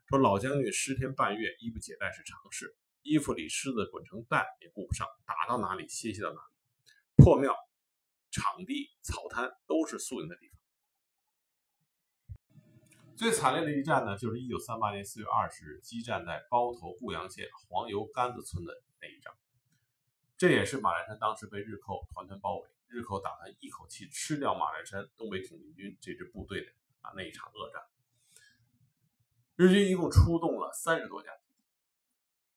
[0.08, 7.22] 说老将军十天半月衣不解带是常事，衣服里虱子滚成蛋也顾不上，打到哪里歇息到哪里。
[7.22, 7.54] 破庙、
[8.30, 10.53] 场地、草滩都是宿营的地方。”
[13.16, 19.32] 最惨烈的一战呢，就是一九三八年四月二十日激战在包头固阳县黄油杆子村的那一仗。
[20.36, 26.66] 这也是马栏山当时被日寇团团包围，日寇打算一口气吃掉马栏山东北挺进军这支部队的
[27.02, 27.82] 啊那一场恶战。
[29.54, 31.30] 日军一共出动了三十多架，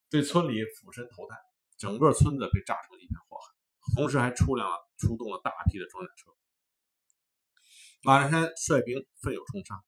[0.10, 1.38] 对村里俯身投弹，
[1.78, 3.54] 整个村子被炸成一片火海，
[3.94, 4.66] 同时还出了
[4.98, 6.32] 出动了大批的装甲车。
[8.02, 9.84] 马栏山率兵奋勇冲杀。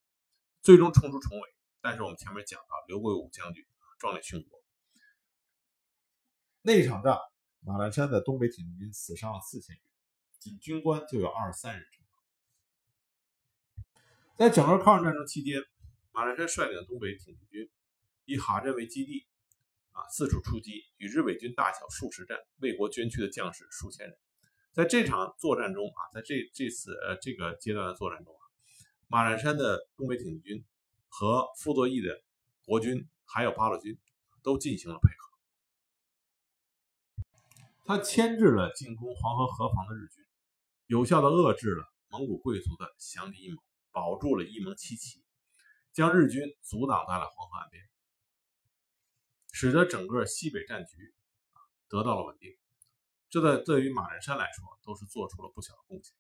[0.62, 1.50] 最终冲出重围，
[1.82, 3.66] 但是我们前面讲到刘桂武将军
[3.98, 4.62] 壮烈殉国。
[6.62, 7.18] 那一场仗，
[7.62, 9.80] 马栏山的东北挺进军死伤了四千余，
[10.40, 11.86] 仅军官就有二十三人。
[14.38, 15.62] 在整个抗日战争期间，
[16.12, 17.70] 马栏山率领的东北挺进军
[18.26, 19.28] 以哈镇为基地，
[19.92, 24.18] 啊，四处出击，与日伪军大小数十战，为国捐躯的将士数千人。
[24.72, 28.44] 在这场作战中啊，在这这次呃这个阶段的作战中啊。
[29.12, 30.64] 马栏山的东北挺军
[31.08, 32.22] 和傅作义的
[32.64, 33.98] 国军，还有八路军，
[34.44, 35.30] 都进行了配合。
[37.86, 40.24] 他牵制了进攻黄河河防的日军，
[40.86, 45.24] 有效的遏制了蒙古贵族的降敌阴谋，保住了一蒙七旗，
[45.92, 47.84] 将日军阻挡在了黄河岸边，
[49.52, 51.16] 使得整个西北战局
[51.88, 52.56] 得到了稳定。
[53.32, 56.16] 这在对于马栏山来说，都是做出了不小的贡献。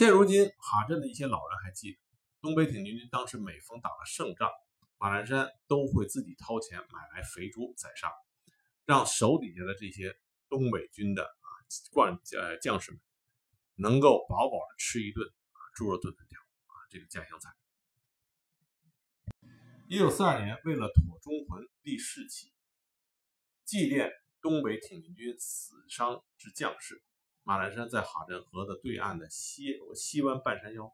[0.00, 1.98] 现如今，哈镇的一些老人还记得，
[2.40, 4.50] 东北挺进军当时每逢打了胜仗，
[4.96, 8.10] 马栏山都会自己掏钱买来肥猪宰杀，
[8.86, 11.48] 让手底下的这些东北军的啊
[11.92, 13.00] 冠呃将士们
[13.74, 17.50] 能够饱饱的吃一顿啊猪肉炖粉条啊这个家乡菜。
[19.86, 22.54] 一九四二年，为了妥忠魂立士旗，
[23.66, 24.10] 祭奠
[24.40, 27.04] 东北挺进军死伤之将士。
[27.42, 30.92] 马栏山在哈镇河的对岸的西西湾半山腰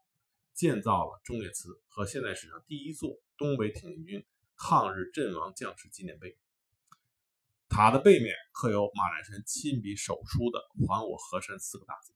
[0.53, 6.37] 建造了忠烈祠和现代史上第一座东北挺进军抗日阵亡将士纪念碑。
[7.69, 12.13] 塔的背面刻有马栏山亲笔手书的“还我河山”四个大字，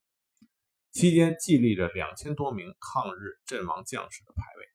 [0.91, 4.65] 期间记立着两千多名抗日阵亡将士的牌位。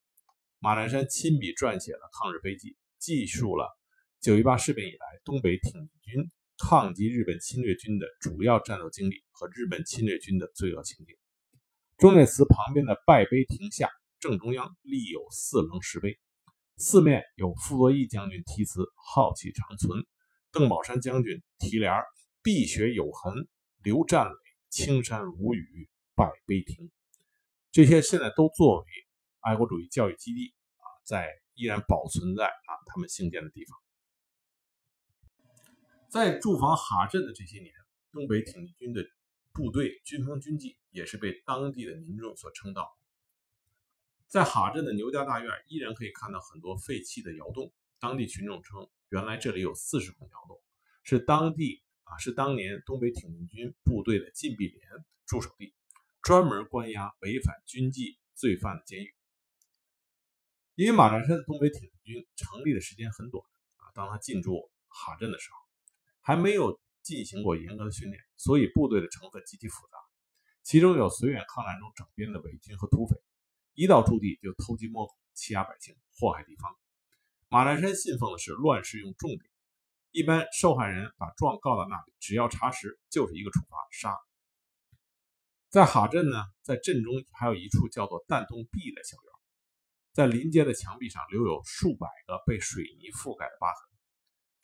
[0.58, 3.76] 马栏山亲笔撰写了抗日碑记，记述了
[4.20, 6.30] 九一八事变以来东北挺进军。
[6.58, 11.14] 抗击日本侵略军的主要战斗经历和日本侵略军的罪恶情景。
[11.98, 13.90] 忠烈祠旁边的拜碑亭下
[14.20, 16.18] 正中央立有四棱石碑，
[16.76, 20.04] 四面有傅作义将军题词“浩气长存”，
[20.52, 21.92] 邓宝山将军题联
[22.42, 23.48] “碧血有痕
[23.82, 24.36] 留战垒，
[24.68, 26.90] 青山无语拜碑亭”。
[27.72, 28.86] 这些现在都作为
[29.40, 33.78] 爱国主义教育基地啊，在依然保存在啊他们兴建的地方。
[36.16, 37.74] 在驻防哈镇的这些年，
[38.10, 39.06] 东北挺进军的
[39.52, 42.96] 部队军风军纪也是被当地的民众所称道。
[44.26, 50.58] 在哈镇的牛家大院依然可以看到很多废弃的窑洞，当地群众称，原来这里有四十孔窑洞，
[51.02, 54.88] 是当地啊是当年东北挺进军部队的禁闭连
[55.26, 55.74] 驻守地，
[56.22, 59.14] 专门关押违反军纪罪犯的监狱。
[60.76, 63.44] 因为马占山的东北挺进军成立的时间很短
[63.76, 65.65] 啊，当他进驻哈镇的时候。
[66.26, 69.96] 还没有进行过严格的训练，所以部队的成分极其复杂。
[70.64, 73.14] 其中有绥远抗战中整编的伪军和土匪，
[73.74, 76.76] 一到驻地就偷鸡摸狗、欺压百姓、祸害地方。
[77.46, 79.40] 马占山信奉的是乱世用重典，
[80.10, 84.12] 一般受害人把状告到那里，只要查实就是一个处罚杀。
[85.68, 89.32] 在哈镇呢，在镇中还有一处叫做弹洞壁的小院，
[90.12, 93.95] 在临街的墙壁上留有数百个被水泥覆盖的疤痕。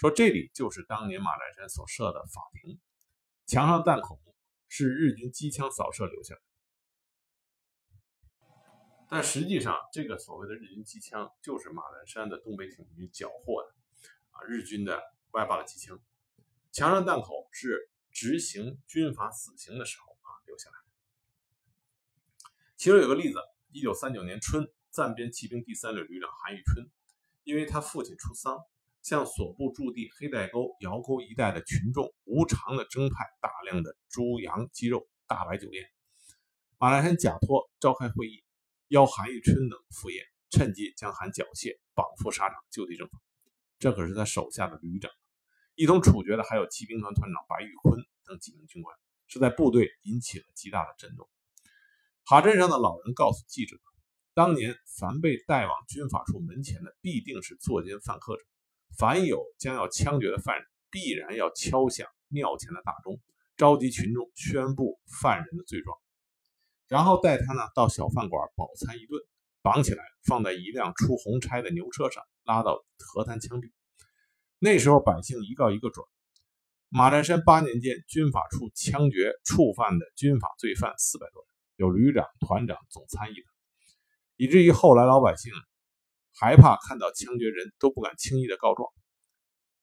[0.02, 2.80] 说这里就是当年马占山所设的法庭，
[3.46, 4.20] 墙上弹孔
[4.66, 6.42] 是日军机枪扫射留下的，
[9.08, 13.68] 但实际上这个所谓的日军机枪就是马占山的东北挺进军缴获的
[14.32, 15.96] 啊日军的外八的机枪，
[16.72, 20.86] 墙上弹孔是执行军阀死刑的时候啊留下来的。
[22.76, 23.38] 其中有个例子，
[23.70, 26.90] 一九三九年春，暂编骑兵第三旅旅长韩玉春，
[27.44, 28.58] 因为他父亲出丧。
[29.02, 35.84] 向所部驻地黑带沟、窑沟一带的群众无偿的征派大量的猪羊鸡肉，大摆酒宴。
[36.78, 38.44] 马来山假托召开会议，
[38.88, 43.20] 邀韩玉春等赴宴，趁机将韩缴械，绑赴沙场就地正法。
[43.80, 45.10] 这可是他手下的旅长，
[45.74, 51.28] 一同处决的还有骑兵团团长白玉坤等几名军官，是在部队引起了极大的震动。
[52.24, 53.76] 哈镇上的老人告诉记者，
[54.32, 58.44] 当年凡被带往军法处门前的，必定是作奸犯科者。
[58.98, 63.18] 凡有将要枪决的犯人，必然要敲响庙前的大钟，
[63.56, 65.96] 召集群众宣布犯人的罪状，
[66.88, 69.18] 然后带他呢到小饭馆饱餐一顿，
[69.62, 73.70] 绑起来放在一辆出红差的牛车上，拉到河滩枪毙。
[74.58, 76.04] 那时候百姓一告一个准。
[76.88, 83.46] 马占山八年间，军法处枪决触犯的军法罪犯四百多人，有旅长、团长、总参议的，
[84.36, 85.50] 以至于后来老百姓。
[86.42, 88.92] 害怕看到枪决人都不敢轻易的告状，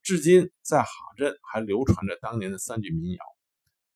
[0.02, 3.24] 至今在哈镇还流传着当年的三句民谣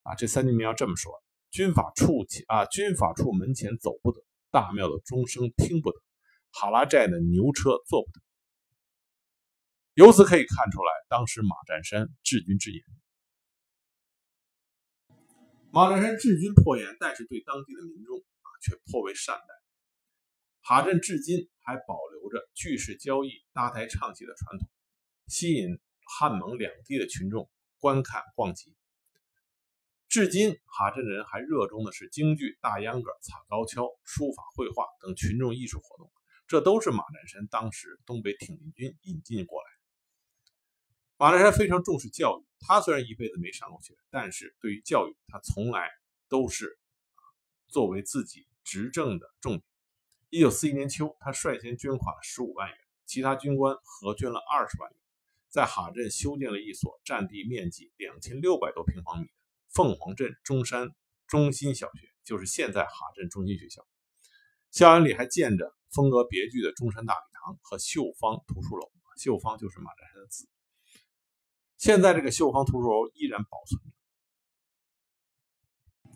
[0.03, 1.11] 啊，这三句民谣这么说：
[1.51, 5.99] 军法处前啊，军法处门前走不得，大庙的钟声听不得，
[6.51, 8.21] 哈拉寨的牛车坐不得。
[9.95, 12.81] 由此可以看出来，当时马占山治军之严。
[15.69, 19.62] 马占山治军破严，但是对当地的民众啊却颇为善待。
[20.65, 24.69] 哈镇至今还保留着聚市交易、搭台唱戏的传统，
[25.27, 25.77] 吸引
[26.17, 27.49] 汉蒙两地的群众
[27.79, 28.73] 观看逛集。
[30.07, 36.09] 至今，哈镇人还热衷的是京剧、大秧歌、踩高跷、书法、绘画等群众艺术活动，
[36.47, 39.67] 这都是马占山当时东北挺进军引进过来。
[41.17, 45.89] 马占山非常重视教育，他虽然一辈子没上过学，但是对于教育，他从来
[46.29, 46.79] 都是
[47.67, 49.63] 作为自己执政的重点。
[50.33, 54.97] 一九四一年秋，他率先捐款了十五万元，其他军官合捐了二十万元，
[55.47, 59.31] 在哈镇修建了一所占地面积两千六百多平方米的
[59.75, 60.89] 凤凰镇中山
[61.27, 63.85] 中心小学，就是现在哈镇中心学校。
[64.71, 70.49] 校园里还建着风格别具的中山大礼堂和秀芳图书楼，秀芳就是马占山的字。
[71.77, 73.79] 现在这个秀芳图书楼依然保存
[76.03, 76.11] 着，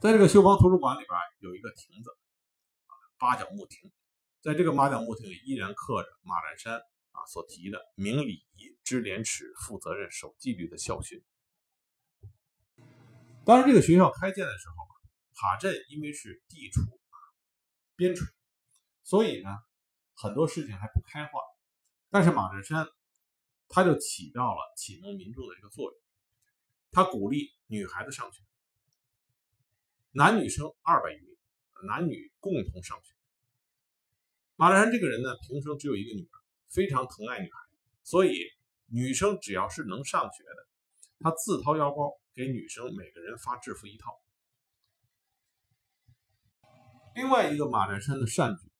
[0.00, 1.10] 在这个秀芳图书馆里边
[1.40, 2.16] 有一个亭子。
[3.20, 3.92] 八角木亭，
[4.40, 6.78] 在这个八角木亭里依然刻着马占山
[7.12, 11.22] 啊所提的“明礼仪、知廉耻、负责任、守纪律”的校训。
[13.44, 14.74] 当时这个学校开建的时候，
[15.34, 16.80] 塔镇因为是地处
[17.94, 18.26] 边陲，
[19.02, 19.50] 所以呢
[20.14, 21.40] 很多事情还不开化。
[22.08, 22.88] 但是马占山
[23.68, 26.00] 他就起到了启蒙民众的这个作用，
[26.90, 28.42] 他鼓励女孩子上学，
[30.12, 31.36] 男女生二百余名。
[31.82, 33.14] 男女共同上学。
[34.60, 36.36] 马兰山这个人呢，平生只有一个女儿，
[36.68, 37.58] 非常疼爱女孩，
[38.02, 38.34] 所以
[38.88, 40.68] 女生只要是能上学的，
[41.20, 44.20] 他自掏腰包给女生每个人发制服一套。
[47.14, 48.70] 另外一个马兰山的善举，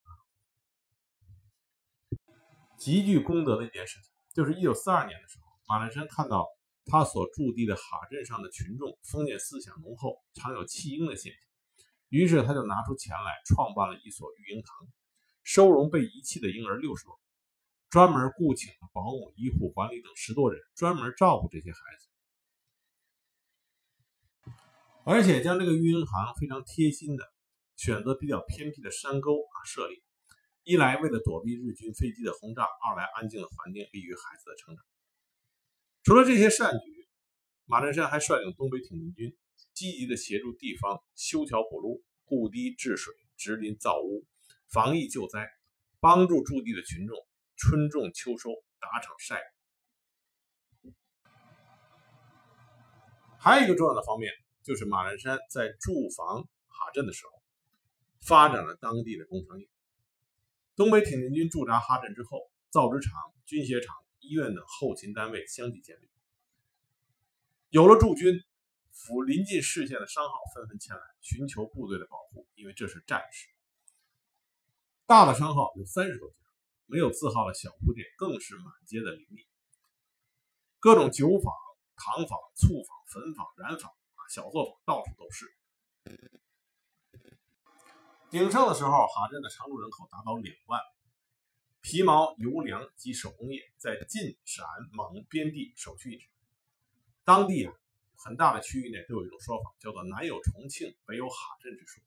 [2.77, 6.47] 极具功德的一件事情，就是一九四二年的时候，马兰山看到
[6.85, 11.41] 他所驻地的哈镇上的群众封建思想浓厚，常有弃婴的现象，
[12.09, 14.87] 于是他就拿出钱来创办了一所育婴堂，
[15.43, 17.19] 收容被遗弃的婴儿六十多。
[17.89, 22.07] 专门雇请了保姆、医护、管理等十多人，专门照顾这些孩子，
[25.03, 27.29] 而且将这个育婴堂非常贴心的
[27.75, 30.01] 选择比较偏僻的山沟啊设立。
[30.63, 34.85] 一来为了躲避日军飞机的轰炸，二来安静的环境利于孩子的成长。
[36.03, 37.09] 除了这些善举，
[37.65, 39.35] 马占山还率领东北挺进军，
[39.73, 44.25] 积极的协助地方修桥补路、固堤治水、植林造屋、
[44.71, 45.49] 防疫救灾，
[45.99, 47.17] 帮助驻地的群众。
[47.57, 48.49] 春种秋收，
[48.79, 49.39] 打场晒。
[53.37, 57.31] 还有一个重要的方面，就是马占山在驻防哈镇的时候，
[58.25, 59.69] 发展了当地的工商业。
[60.75, 63.13] 东北挺进军驻扎哈镇之后，造纸厂、
[63.45, 66.09] 军械厂、医院等后勤单位相继建立。
[67.69, 68.41] 有了驻军，
[68.91, 73.50] 府临近市县的商号纷纷前来寻求部队的保护，因为这是战时。
[75.11, 76.35] 大的商号有三十多家。
[76.85, 79.45] 没有字号的小铺店更是满街的林立，
[80.79, 81.53] 各种酒坊、
[81.97, 85.53] 糖坊、醋坊、粉坊、染坊啊，小作坊到处都是。
[88.29, 90.79] 鼎盛的时候，哈镇的常住人口达到两万。
[91.81, 96.25] 皮毛、油粮及手工业在晋、陕、蒙边地首屈一指。
[97.25, 97.73] 当地啊，
[98.15, 102.01] 很大的区域内都有一种说法，叫做“南有重庆，北有哈镇”之说。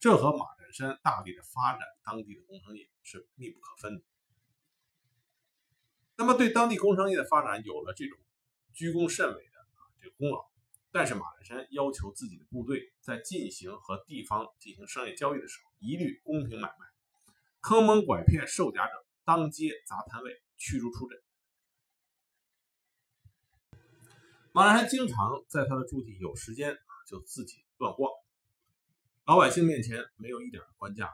[0.00, 4.02] 这和马山大力的发展当地的工商业是密不可分的。
[6.16, 8.18] 那么，对当地工商业的发展有了这种
[8.72, 10.44] 居功甚伟的啊这个功劳，
[10.90, 16.86] 但是马占山要求自己的部队在进行和地方进行商业交易的时候，一律公平买卖，
[17.60, 18.92] 坑蒙拐骗售假者
[19.24, 21.20] 当街砸摊位，驱逐出镇。
[24.52, 26.76] 马占山经常在他的驻地有时间
[27.08, 28.12] 就自己乱逛。
[29.26, 31.12] 老百姓面前没有一点官架子，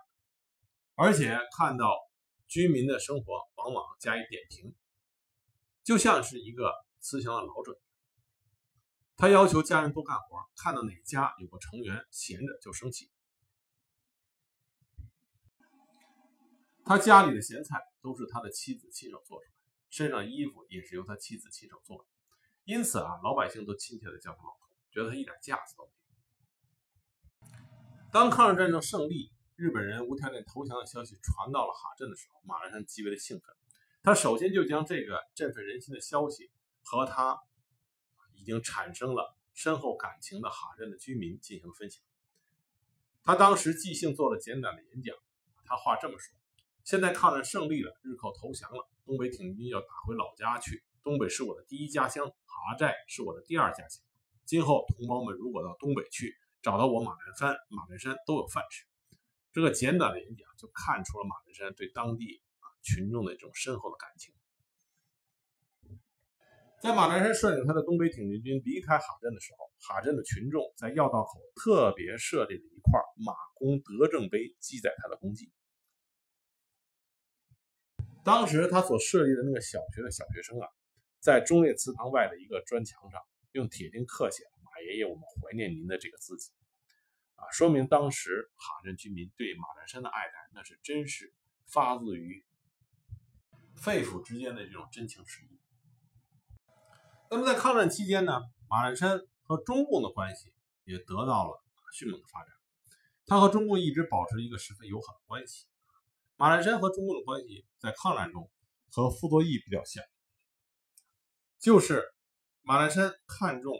[0.96, 1.96] 而且看到
[2.48, 4.74] 居民的生活往往加以点评，
[5.84, 7.80] 就像是一个慈祥的老者。
[9.16, 13.12] 他要求家人多干活，看到哪家有个成员闲着就生气。
[16.84, 19.52] 他家里的咸菜都是他的妻子亲手做出来，
[19.88, 22.04] 身上衣服也是由他妻子亲手做的，
[22.64, 25.99] 因此啊，老百姓都亲切的叫他老头，觉得他一点架子都没有。
[28.12, 33.54] 当抗日战争胜利，日本人无条件投降的消息传到了哈镇的时候，马兰山极为的兴奋。
[34.02, 36.50] 他首先就将这个振奋人心的消息
[36.82, 37.38] 和他
[38.34, 42.02] 已经产生了深厚感情的哈镇的居民进行分享。
[43.22, 45.14] 他当时即兴做了简短的演讲，
[45.64, 46.34] 他话这么说
[46.82, 50.82] ：“现在抗战胜利了，日寇投降了，东北挺军要打回老家去。
[51.04, 54.02] 东北是我的第一家乡，哈寨是我的第二家乡。
[54.44, 58.84] 今后同胞们如果到东北去，找到我马占山，马占山都有饭吃。
[59.52, 64.34] 这个简短的演讲就看出了马占山对当地啊群众的这种深厚的感情。
[66.80, 75.50] 在马占山率领他的东北挺进军离开哈镇的时候，哈镇的群众在要道口特别设立了一块马公德政碑，记载他的功绩。
[78.22, 80.68] 当时他所设立的那个小学的小学生啊，
[81.20, 83.20] 在忠烈祠堂外的一个砖墙上
[83.52, 84.59] 用铁钉刻写了。
[84.82, 86.50] 爷爷，我们怀念您的这个字迹
[87.34, 91.34] 啊，说明当时哈镇居民对马占山的爱戴，那是真是
[91.66, 92.44] 发自于
[93.76, 95.60] 肺腑之间的这种真情实意。
[97.30, 100.52] 那么在抗战期间呢，马占山和中共的关系
[100.84, 102.52] 也得到了迅猛的发展，
[103.26, 105.66] 他和中共一直保持一个十分友好的关系。
[106.36, 108.50] 马占山和中共的关系在抗战中
[108.90, 110.02] 和傅作义比较像，
[111.58, 112.04] 就是
[112.62, 113.74] 马占山看重。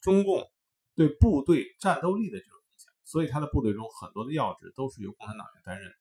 [0.00, 0.50] 中共
[0.94, 5.92] 对部队战斗力的这种影响，所以他的部队中很多的要职都是由共产党员担任。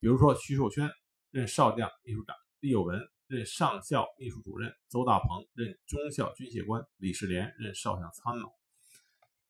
[0.00, 0.90] 比如说，徐寿轩
[1.30, 8.52] 任少将秘书长，李有文任上校秘书主任，邹大鹏任中校军械官，李世廉任少将参谋。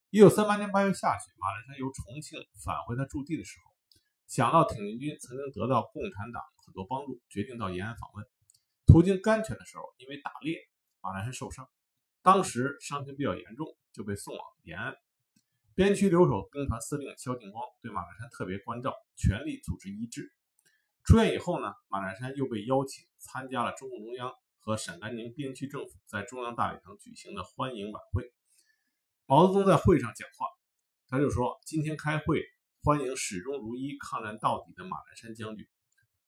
[0.09, 3.71] 一九三八年八月下旬，马占山由重庆返回他驻地的时候，
[4.27, 8.25] 想到挺进军曾经得到共产党很多帮助，决定到延安访问。
[8.85, 10.57] 途经甘泉的时候，因为打猎，
[11.01, 11.67] 马占山受伤。
[12.25, 14.95] 当时伤情比较严重，就被送往延安。
[15.75, 20.33] 边区留守兵团司令萧劲光对马占山特别关照，全力组织医治。
[21.03, 28.33] 出院以后呢，马占山又被邀请参加了中共中央和陕甘宁边区政府在中央大礼堂举行的欢迎晚会。
[29.27, 30.47] 毛泽东在会上讲话，
[31.07, 32.41] 他就说：“今天开会
[32.81, 35.67] 欢迎始终如一、抗战到底的马栏山将军。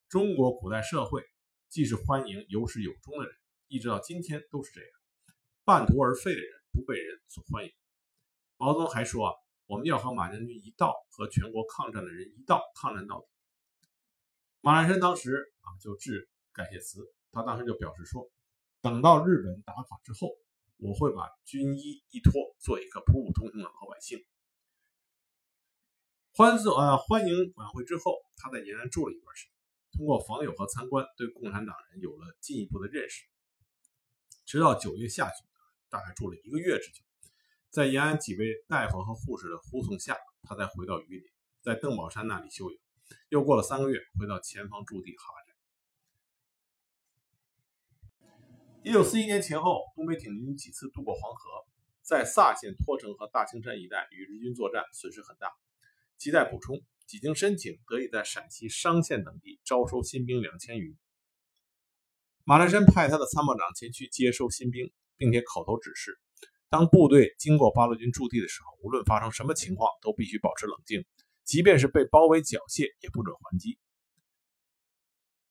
[0.08, 1.24] 中国古代社会
[1.68, 3.34] 既是欢迎有始有终的人，
[3.66, 4.90] 一直到今天都是这样。
[5.68, 7.70] 半途而废的人不被人所欢迎。
[8.56, 9.34] 毛泽东还说啊，
[9.66, 13.26] 我们要和马将军一道，和全国抗战的人一道抗战到底。
[14.62, 18.30] 马栏山当时啊就致感谢词，他当时就表示说，
[18.80, 20.30] 等到日本打垮之后，
[20.78, 24.24] 我会把军衣一脱，做一个普普通通的老百姓。
[26.32, 29.52] 欢送啊欢迎晚会之后，他在延安住了一段时间，
[29.98, 33.26] 通过访友和参观，对共产党人有了进一步的认识。
[34.46, 35.46] 直到九月下旬，
[35.90, 37.02] 大概住了一个月之久，
[37.70, 41.22] 在延安几位大夫和护士的护送下，他才回到榆林，
[41.62, 42.78] 在邓宝山那里休养。
[43.30, 45.48] 又过了三个月，回到前方驻地哈扎。
[48.82, 51.66] 一九四一年前后，东北挺进军几次渡过黄河，
[52.02, 55.48] 在萨县托城和大青山一带与日军作战，损失很大。
[56.18, 60.96] 亟待补充，几经申请，得以在陕西商县等地招收新兵两千余。
[62.44, 66.18] 马栏山派他的参谋长前去接收新兵，并且口头指示：
[66.70, 71.04] 当部队经过八路军驻地的时候，无论发生什么情况，都必须保持冷静，
[71.44, 73.78] 即便是被包围缴械，也不准还击。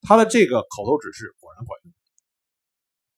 [0.02, 1.94] 他的这个口头指示果然管用。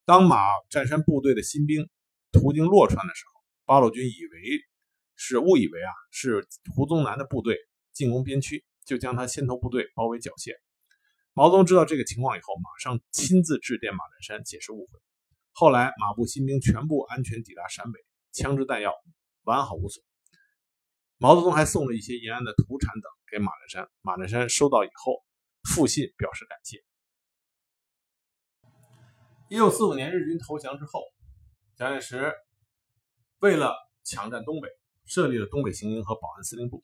[0.03, 0.37] 当马
[0.69, 1.89] 占山部队的新兵
[2.31, 4.65] 途经洛川的时候，八路军以为。
[5.21, 7.57] 是误以为啊是胡宗南的部队
[7.91, 10.53] 进攻边区，就将他先头部队包围缴械。
[11.33, 15.08] 毛泽东知道这个情况以后，马上亲自致电马占山解释误会。
[15.51, 17.99] 后来马步新兵全部安全抵达陕北，
[18.31, 18.93] 枪支弹药
[19.43, 20.03] 完好无损。
[21.17, 25.23] 毛泽东还送了一些延安的土产等给马占山，马占山收到以后
[25.63, 26.83] 复信表示感谢。
[29.49, 31.01] 一九四五年日军投降之后，
[31.75, 32.33] 蒋介石
[33.39, 34.69] 为了抢占东北。
[35.05, 36.83] 设立了东北行营和保安司令部，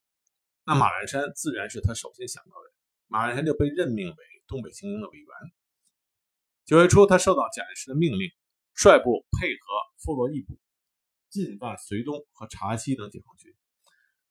[0.66, 2.74] 那马占山自然是他首先想到的人。
[3.06, 4.16] 马占山就被任命为
[4.48, 5.28] 东北行营的委员。
[6.66, 8.32] 九月初，他受到蒋介石的命令，
[8.76, 9.66] 率部配合
[10.04, 10.60] 傅作义部
[11.30, 13.52] 进犯绥东和察西等解放军。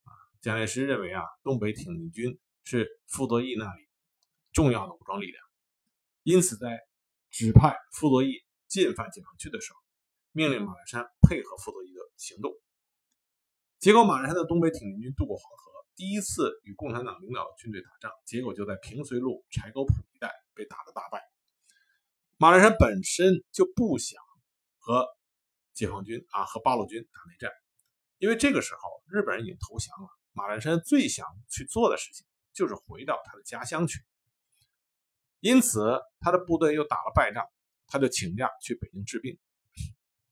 [0.04, 3.88] 啊，蒋介石认为啊，东北挺进军是傅作义那里
[4.52, 5.42] 重要的武装力量，
[6.22, 6.78] 因此在
[7.30, 9.78] 指派傅作义进犯解放区的时候，
[10.32, 12.52] 命令马栏山配合傅作义的行动。
[13.80, 21.20] 结果，马栏山的东北挺进军渡过黄河，第一次与共产党领导的军队打仗，结果就在平绥路柴沟铺一带被打得大败。
[22.36, 24.18] 马栏山本身就不想
[24.84, 25.08] 和
[25.72, 27.50] 解放军啊和八路军打内战，
[28.18, 30.08] 因为这个时候日本人已经投降了。
[30.32, 34.00] 马占山最想去做的事情就是回到他的家乡去，
[35.40, 37.46] 因此他的部队又打了败仗，
[37.86, 39.38] 他就请假去北京治病，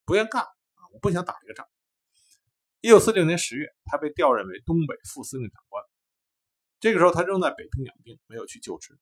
[0.05, 1.66] 不愿干啊，我不想打这个仗。
[2.80, 5.82] 一九四六年十月，他被调任为东北副司令长官。
[6.80, 8.98] 这个时候，他仍在北平养病，没有去就职。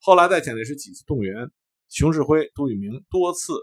[0.00, 1.50] 后来，在蒋介石几次动员、
[1.88, 3.54] 熊式辉、杜聿明多次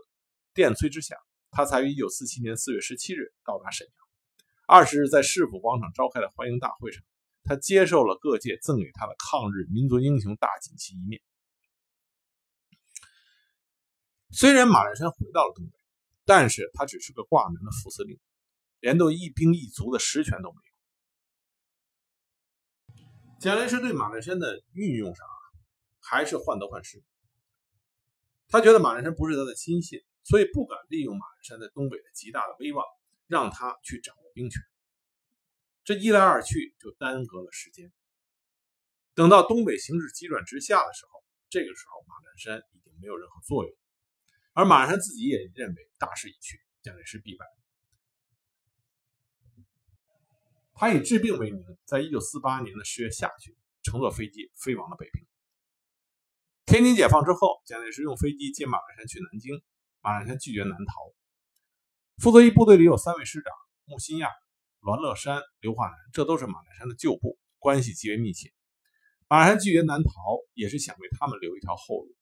[0.53, 1.17] 电催之下，
[1.51, 3.95] 他才于一九四七年四月十七日到达沈阳。
[4.67, 7.03] 二十日，在市府广场召开的欢迎大会上，
[7.43, 11.21] 他接受了各界赠给他的抗日民族英雄大锦旗一面。
[14.31, 15.77] 虽然马占山回到了东北，
[16.25, 18.19] 但是他只是个挂名的副司令。
[18.79, 20.57] 连都一兵一卒的实权都没
[22.97, 22.99] 有。
[23.39, 25.39] 蒋介石对马占山的运用上啊，
[26.01, 27.01] 还是患得患失。
[28.49, 32.85] 他觉得马栏山不是他的亲信，所以不敢利用马鞍山在东北的极大的威望，
[33.27, 34.61] 让他去掌握兵权。
[35.83, 37.91] 这一来二去，就耽搁了时间。
[39.13, 43.75] 等到东北形势急转直下的时候，这个时候马占山已经没有任何作用，
[44.53, 47.45] 而马栏山自己也认为大势已去，蒋介石必败。
[50.73, 55.27] 他以治病为名，在一九四八年的十月下旬，乘坐飞机飞往了北平。
[56.65, 59.61] 天津解放之后，蒋介石用飞机接马栏山去南京，
[60.03, 60.93] 马栏山拒绝南逃。
[62.17, 63.53] 傅作义部队里有三位师长：
[63.85, 64.27] 穆新亚、
[64.81, 68.51] 栾乐山、刘化南，这都是马栏山的旧部，关系极为密切。
[69.29, 70.11] 马栏山拒绝南逃，
[70.53, 72.13] 也是想为他们留一条后路，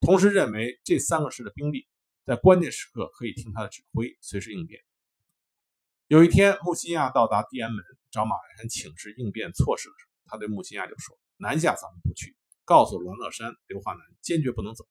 [0.00, 1.88] 同时认为这三个师的兵力
[2.26, 4.82] 在关键时刻可以听他的指挥，随时应变。
[6.08, 7.82] 有一天，穆新亚到达地安门。
[8.10, 14.84] 找马栏山请示应变措施的时候，他对穆新亚就说：“南下咱们不去，告诉栾乐山、刘化南坚决不能走。”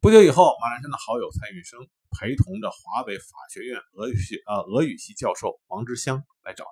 [0.00, 1.80] 不久以后，马兰山的好友蔡运生
[2.10, 6.70] 陪同着华北法学院俄语系呃俄语系教授王之香来找他。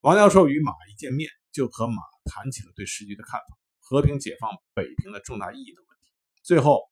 [0.00, 3.46] 王教授与马一见面，就和马谈起了对时局的看法、
[3.80, 6.12] 和平解放北平的重大意义的问题。
[6.42, 6.82] 最后，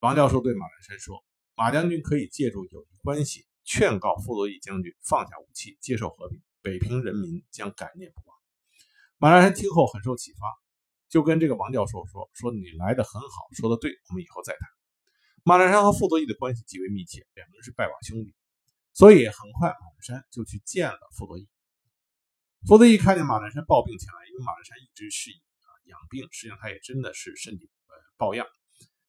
[0.00, 1.22] 王教授对马兰山说
[1.54, 8.36] ：“马将军可以借助友谊关系。”劝告傅作义将军放下武器，接受和平，北平人民将感念不忘。
[9.18, 10.40] 马兰山听后很受启发，
[11.08, 14.68] 就跟这个王教授说：“说你来的很好，说的对，我们以后再谈。”
[15.44, 18.34] 马占山和傅作义的关系极为密切，两个人是拜把兄弟，
[18.92, 21.48] 所以很快马占山就去见了傅作义。
[22.66, 28.44] 傅作义看见马占山抱病前来，因为马占山一直是以啊养病，实际上他也真的是身体呃抱恙，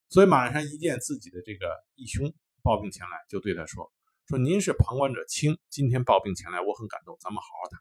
[0.09, 2.31] 所以马占山一见自己的这个义兄
[2.61, 3.91] 抱病前来，就对他说
[4.29, 7.79] ：“说您是旁观者清，今天抱病前来，我很感动，咱们好好谈。”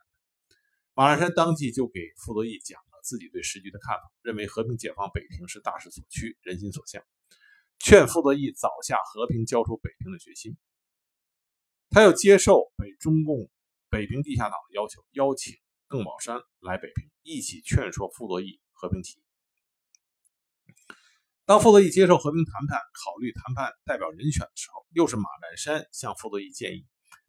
[0.97, 7.01] 马占山当即就给傅作义讲了自己对时局的看法，认为和平解放北平是大势所趋，人心所向。
[7.79, 10.57] 劝傅作义早下和平交出北平的决心。
[11.89, 13.49] 他又接受北中共
[13.89, 15.55] 北平地下党的要求，邀请
[15.89, 19.23] 邓宝山来北平，一起劝说傅作义和平起义。
[21.45, 26.85] 当傅作义接受和平谈判、考虑谈判代表人选的时候，又是马占山向傅作义建议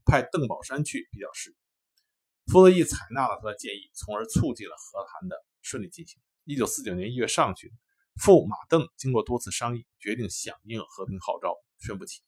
[0.05, 1.55] 派邓宝山去比较适宜。
[2.51, 5.35] 傅作义采纳了他的建议，从而促进了和谈的
[5.67, 6.19] 顺利进行。
[6.45, 7.69] 一九四九年一月上旬。
[8.19, 12.25] 傅马邓经过多次商议，决定响应和平号召，宣布起义。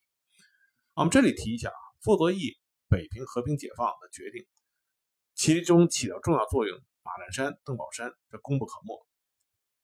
[0.93, 4.45] 我们这里提一下啊，傅作义北平和平解放的决定，
[5.33, 8.95] 其中起到重要作用，马占山、邓宝山这功不可没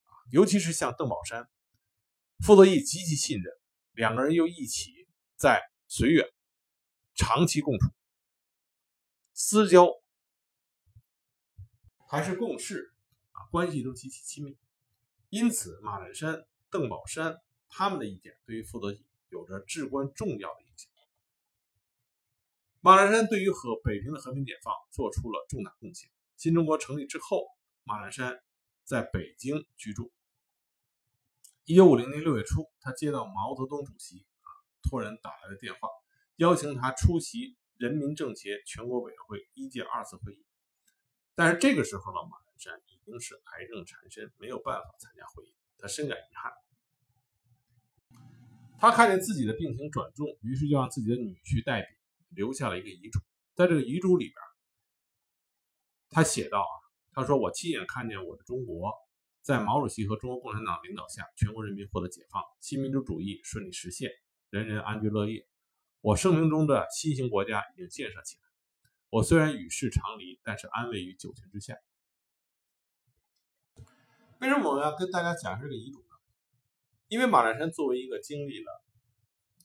[0.04, 0.14] 啊。
[0.30, 1.50] 尤其是像邓宝山，
[2.46, 3.52] 傅作义极其信任，
[3.94, 6.28] 两个人又一起在绥远
[7.16, 7.88] 长期共处，
[9.34, 9.90] 私交
[12.08, 12.94] 还是共事，
[13.56, 14.58] 关系都极其亲密。
[15.30, 17.40] 因此，马占山、邓宝山
[17.70, 20.92] 他们的意见对于傅作义有着至关重要的影响。
[22.82, 26.10] 马占山对于和北平的和平解放做出了重大贡献。
[26.36, 27.46] 新中国成立之后，
[27.86, 28.44] 马占山
[28.84, 30.12] 在北京居住。
[31.64, 34.52] 一九五零年六月初，他接到毛泽东主席啊
[34.84, 35.88] 托人打来的电话，
[36.36, 40.46] 邀请他出席人民政协全国委员会一届二次会议。
[41.36, 42.82] 但是这个时候呢，马占山。
[42.88, 46.52] 已经是癌症缠身，没有办法参加会议，他深感遗憾。
[48.80, 51.88] 他看见自己的病情转重，于是就让自己的女婿代笔
[52.30, 53.20] 留下了一个遗嘱。
[53.54, 54.36] 在这个遗嘱里边，
[56.10, 56.76] 他写道：“啊，
[57.14, 58.92] 他说我亲眼看见我的中国
[59.44, 64.10] 在毛主席和中国共产党领导下，全国人民获得解放，新民主主义顺利实现，
[64.50, 65.48] 人人安居乐业。
[66.02, 68.42] 我生命中的新型国家已经建设起来。
[69.12, 71.78] 我虽然与世长离，但是安危于九泉之下。”
[74.40, 76.16] 为什么我们要跟大家讲这个遗嘱呢？
[77.08, 78.84] 因为马占山作为一个经历了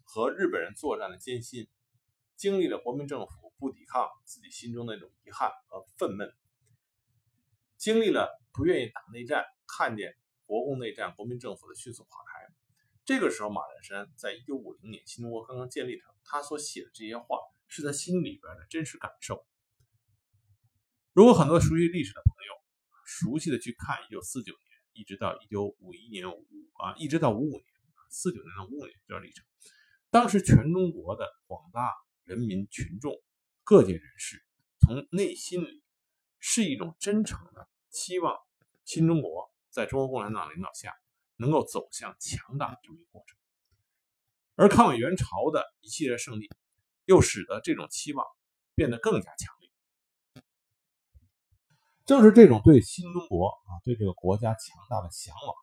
[0.04, 1.66] 和日本人作战的艰辛，
[2.36, 6.32] 经历了国民政府不抵抗自己心中那种遗憾和愤懑，
[7.76, 10.16] 经历了不愿意打内战，看见
[10.46, 12.54] 国共内战国民政府的迅速垮台，
[13.04, 19.44] 这个时候马占山在一九五零年新中国刚刚建立的时候，他所写的这些话是他心里边的真实感受。
[21.12, 22.59] 如果很多熟悉历史的朋友，
[23.10, 26.46] 熟悉的去看一九四九年，一直到一九五一年五
[26.78, 27.64] 啊，一直到五五年，
[28.08, 29.44] 四九年到五五年这段历程，
[30.10, 31.90] 当时全中国的广大
[32.22, 33.12] 人民群众、
[33.64, 34.40] 各界人士，
[34.80, 35.82] 从内心里
[36.38, 38.38] 是一种真诚的期望，
[38.84, 40.94] 新中国在中国共产党领导下
[41.34, 43.36] 能够走向强大这么一个过程。
[44.54, 46.48] 而抗美援朝的一系列胜利，
[47.06, 48.24] 又使得这种期望
[48.76, 49.59] 变得更加强。
[52.10, 55.54] 正是这种对新中国啊，对这个国家强大的向往，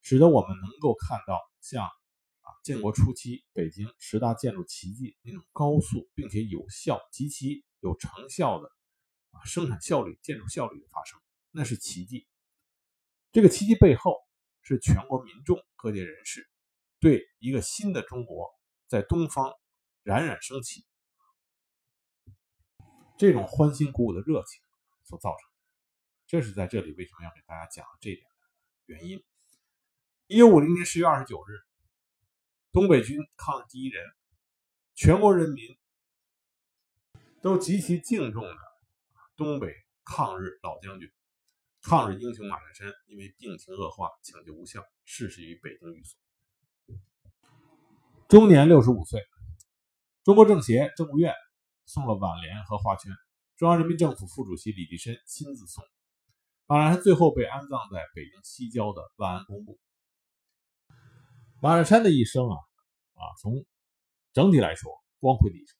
[0.00, 8.68] 使得我们能够看到像啊建国初期北京十大建筑奇迹那种高速并且有效、极其有成效的
[9.32, 11.20] 啊生产效率、建筑效率的发生，
[11.50, 12.28] 那是奇迹。
[13.32, 14.14] 这个奇迹背后
[14.60, 16.48] 是全国民众、各界人士
[17.00, 18.48] 对一个新的中国
[18.86, 19.52] 在东方
[20.04, 20.84] 冉冉升起
[23.18, 24.62] 这种欢欣鼓舞的热情
[25.02, 25.51] 所造成。
[26.32, 28.34] 这是在这里为什么要给大家讲这一点的
[28.86, 29.22] 原因。
[30.28, 31.60] 一九五零年十月二十九日，
[32.72, 34.02] 东北军抗日第一人，
[34.94, 35.76] 全国人民
[37.42, 38.56] 都极其敬重的
[39.36, 39.74] 东北
[40.04, 41.12] 抗日老将军、
[41.82, 46.18] 抗日英雄马占山，因为病情恶化，抢救无效，逝世于北京寓所，
[48.30, 49.20] 终年六十五岁。
[50.24, 51.34] 中国政协政务院
[51.84, 53.12] 送了挽联和花圈，
[53.58, 55.84] 中央人民政府副主席李济深亲自送。
[56.66, 59.78] 马占山最后被安葬在北京西郊的万安公墓。
[61.60, 62.56] 马占山的一生啊
[63.14, 63.64] 啊，从
[64.32, 65.76] 整体来说光辉的一生。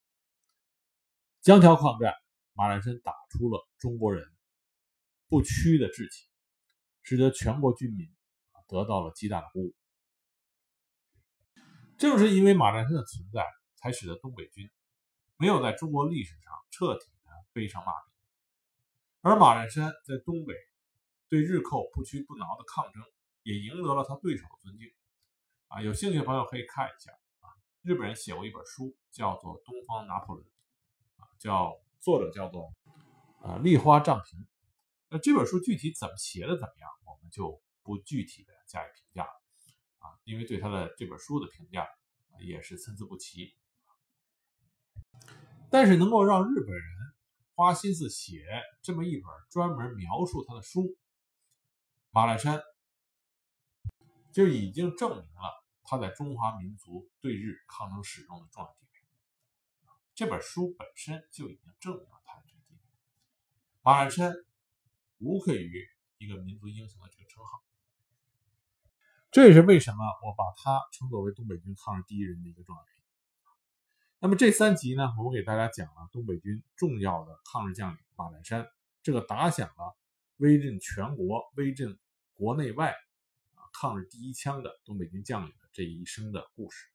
[1.40, 2.14] 江桥抗战，
[2.52, 4.24] 马占山打出了中国人
[5.28, 6.28] 不屈的志气，
[7.02, 8.06] 使得全国军民
[8.68, 9.74] 得到了极大的鼓舞。
[11.98, 14.70] 正是因为马占山的存在，才使得东北军
[15.36, 18.12] 没有在中国历史上彻底的背上骂名。
[19.22, 20.54] 而马栏山在东北
[21.32, 23.02] 对日寇不屈不挠的抗争，
[23.42, 24.86] 也赢得了他对手的尊敬。
[25.68, 27.10] 啊，有兴趣的朋友可以看一下
[27.40, 27.48] 啊，
[27.80, 30.46] 日本人写过一本书，叫做《东方拿破仑》，
[31.16, 32.74] 啊，叫作者叫做
[33.40, 34.46] 啊立花丈平。
[35.08, 39.32] 那这本书具体怎么写的怎么样，我们就不具体的加以评价了
[40.00, 41.88] 啊，因为对他的这本书的评价
[42.40, 43.54] 也是参差不齐。
[45.70, 46.84] 但是能够让日本人
[47.54, 48.44] 花心思写
[48.82, 50.94] 这么一本专门描述他的书，
[52.12, 52.62] 马栏山
[54.32, 58.90] 就已经证明了他在中华民族对日抗争史中的重要地位。
[60.14, 62.80] 这本书本身就已经证明了他的这个地位。
[63.82, 64.32] 马栏山。
[65.24, 65.88] 无愧于
[66.18, 67.62] 一个民族英雄的这个称号，
[69.30, 73.04] 这也是为什么我把他称作为东北军抗日第一人的一个重要原因。
[74.18, 78.66] 那么这三集呢，我给大家讲了东北军重要的抗日将领马栏山，
[79.04, 79.96] 这个打响了
[80.38, 81.96] 威震全国、威震
[82.43, 82.90] 国内外
[83.55, 86.88] 啊抗日第一枪的东北军将领的这一生的故事。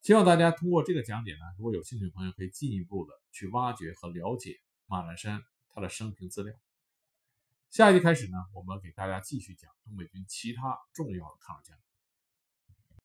[0.00, 6.54] 希望大家通过这个讲解呢，如果有兴趣的朋友可以进一步的去挖掘和了解马兰山他的生平资料。
[7.68, 11.83] 下一集开始呢，我们给大家继续讲东北军其他重要的抗日将领。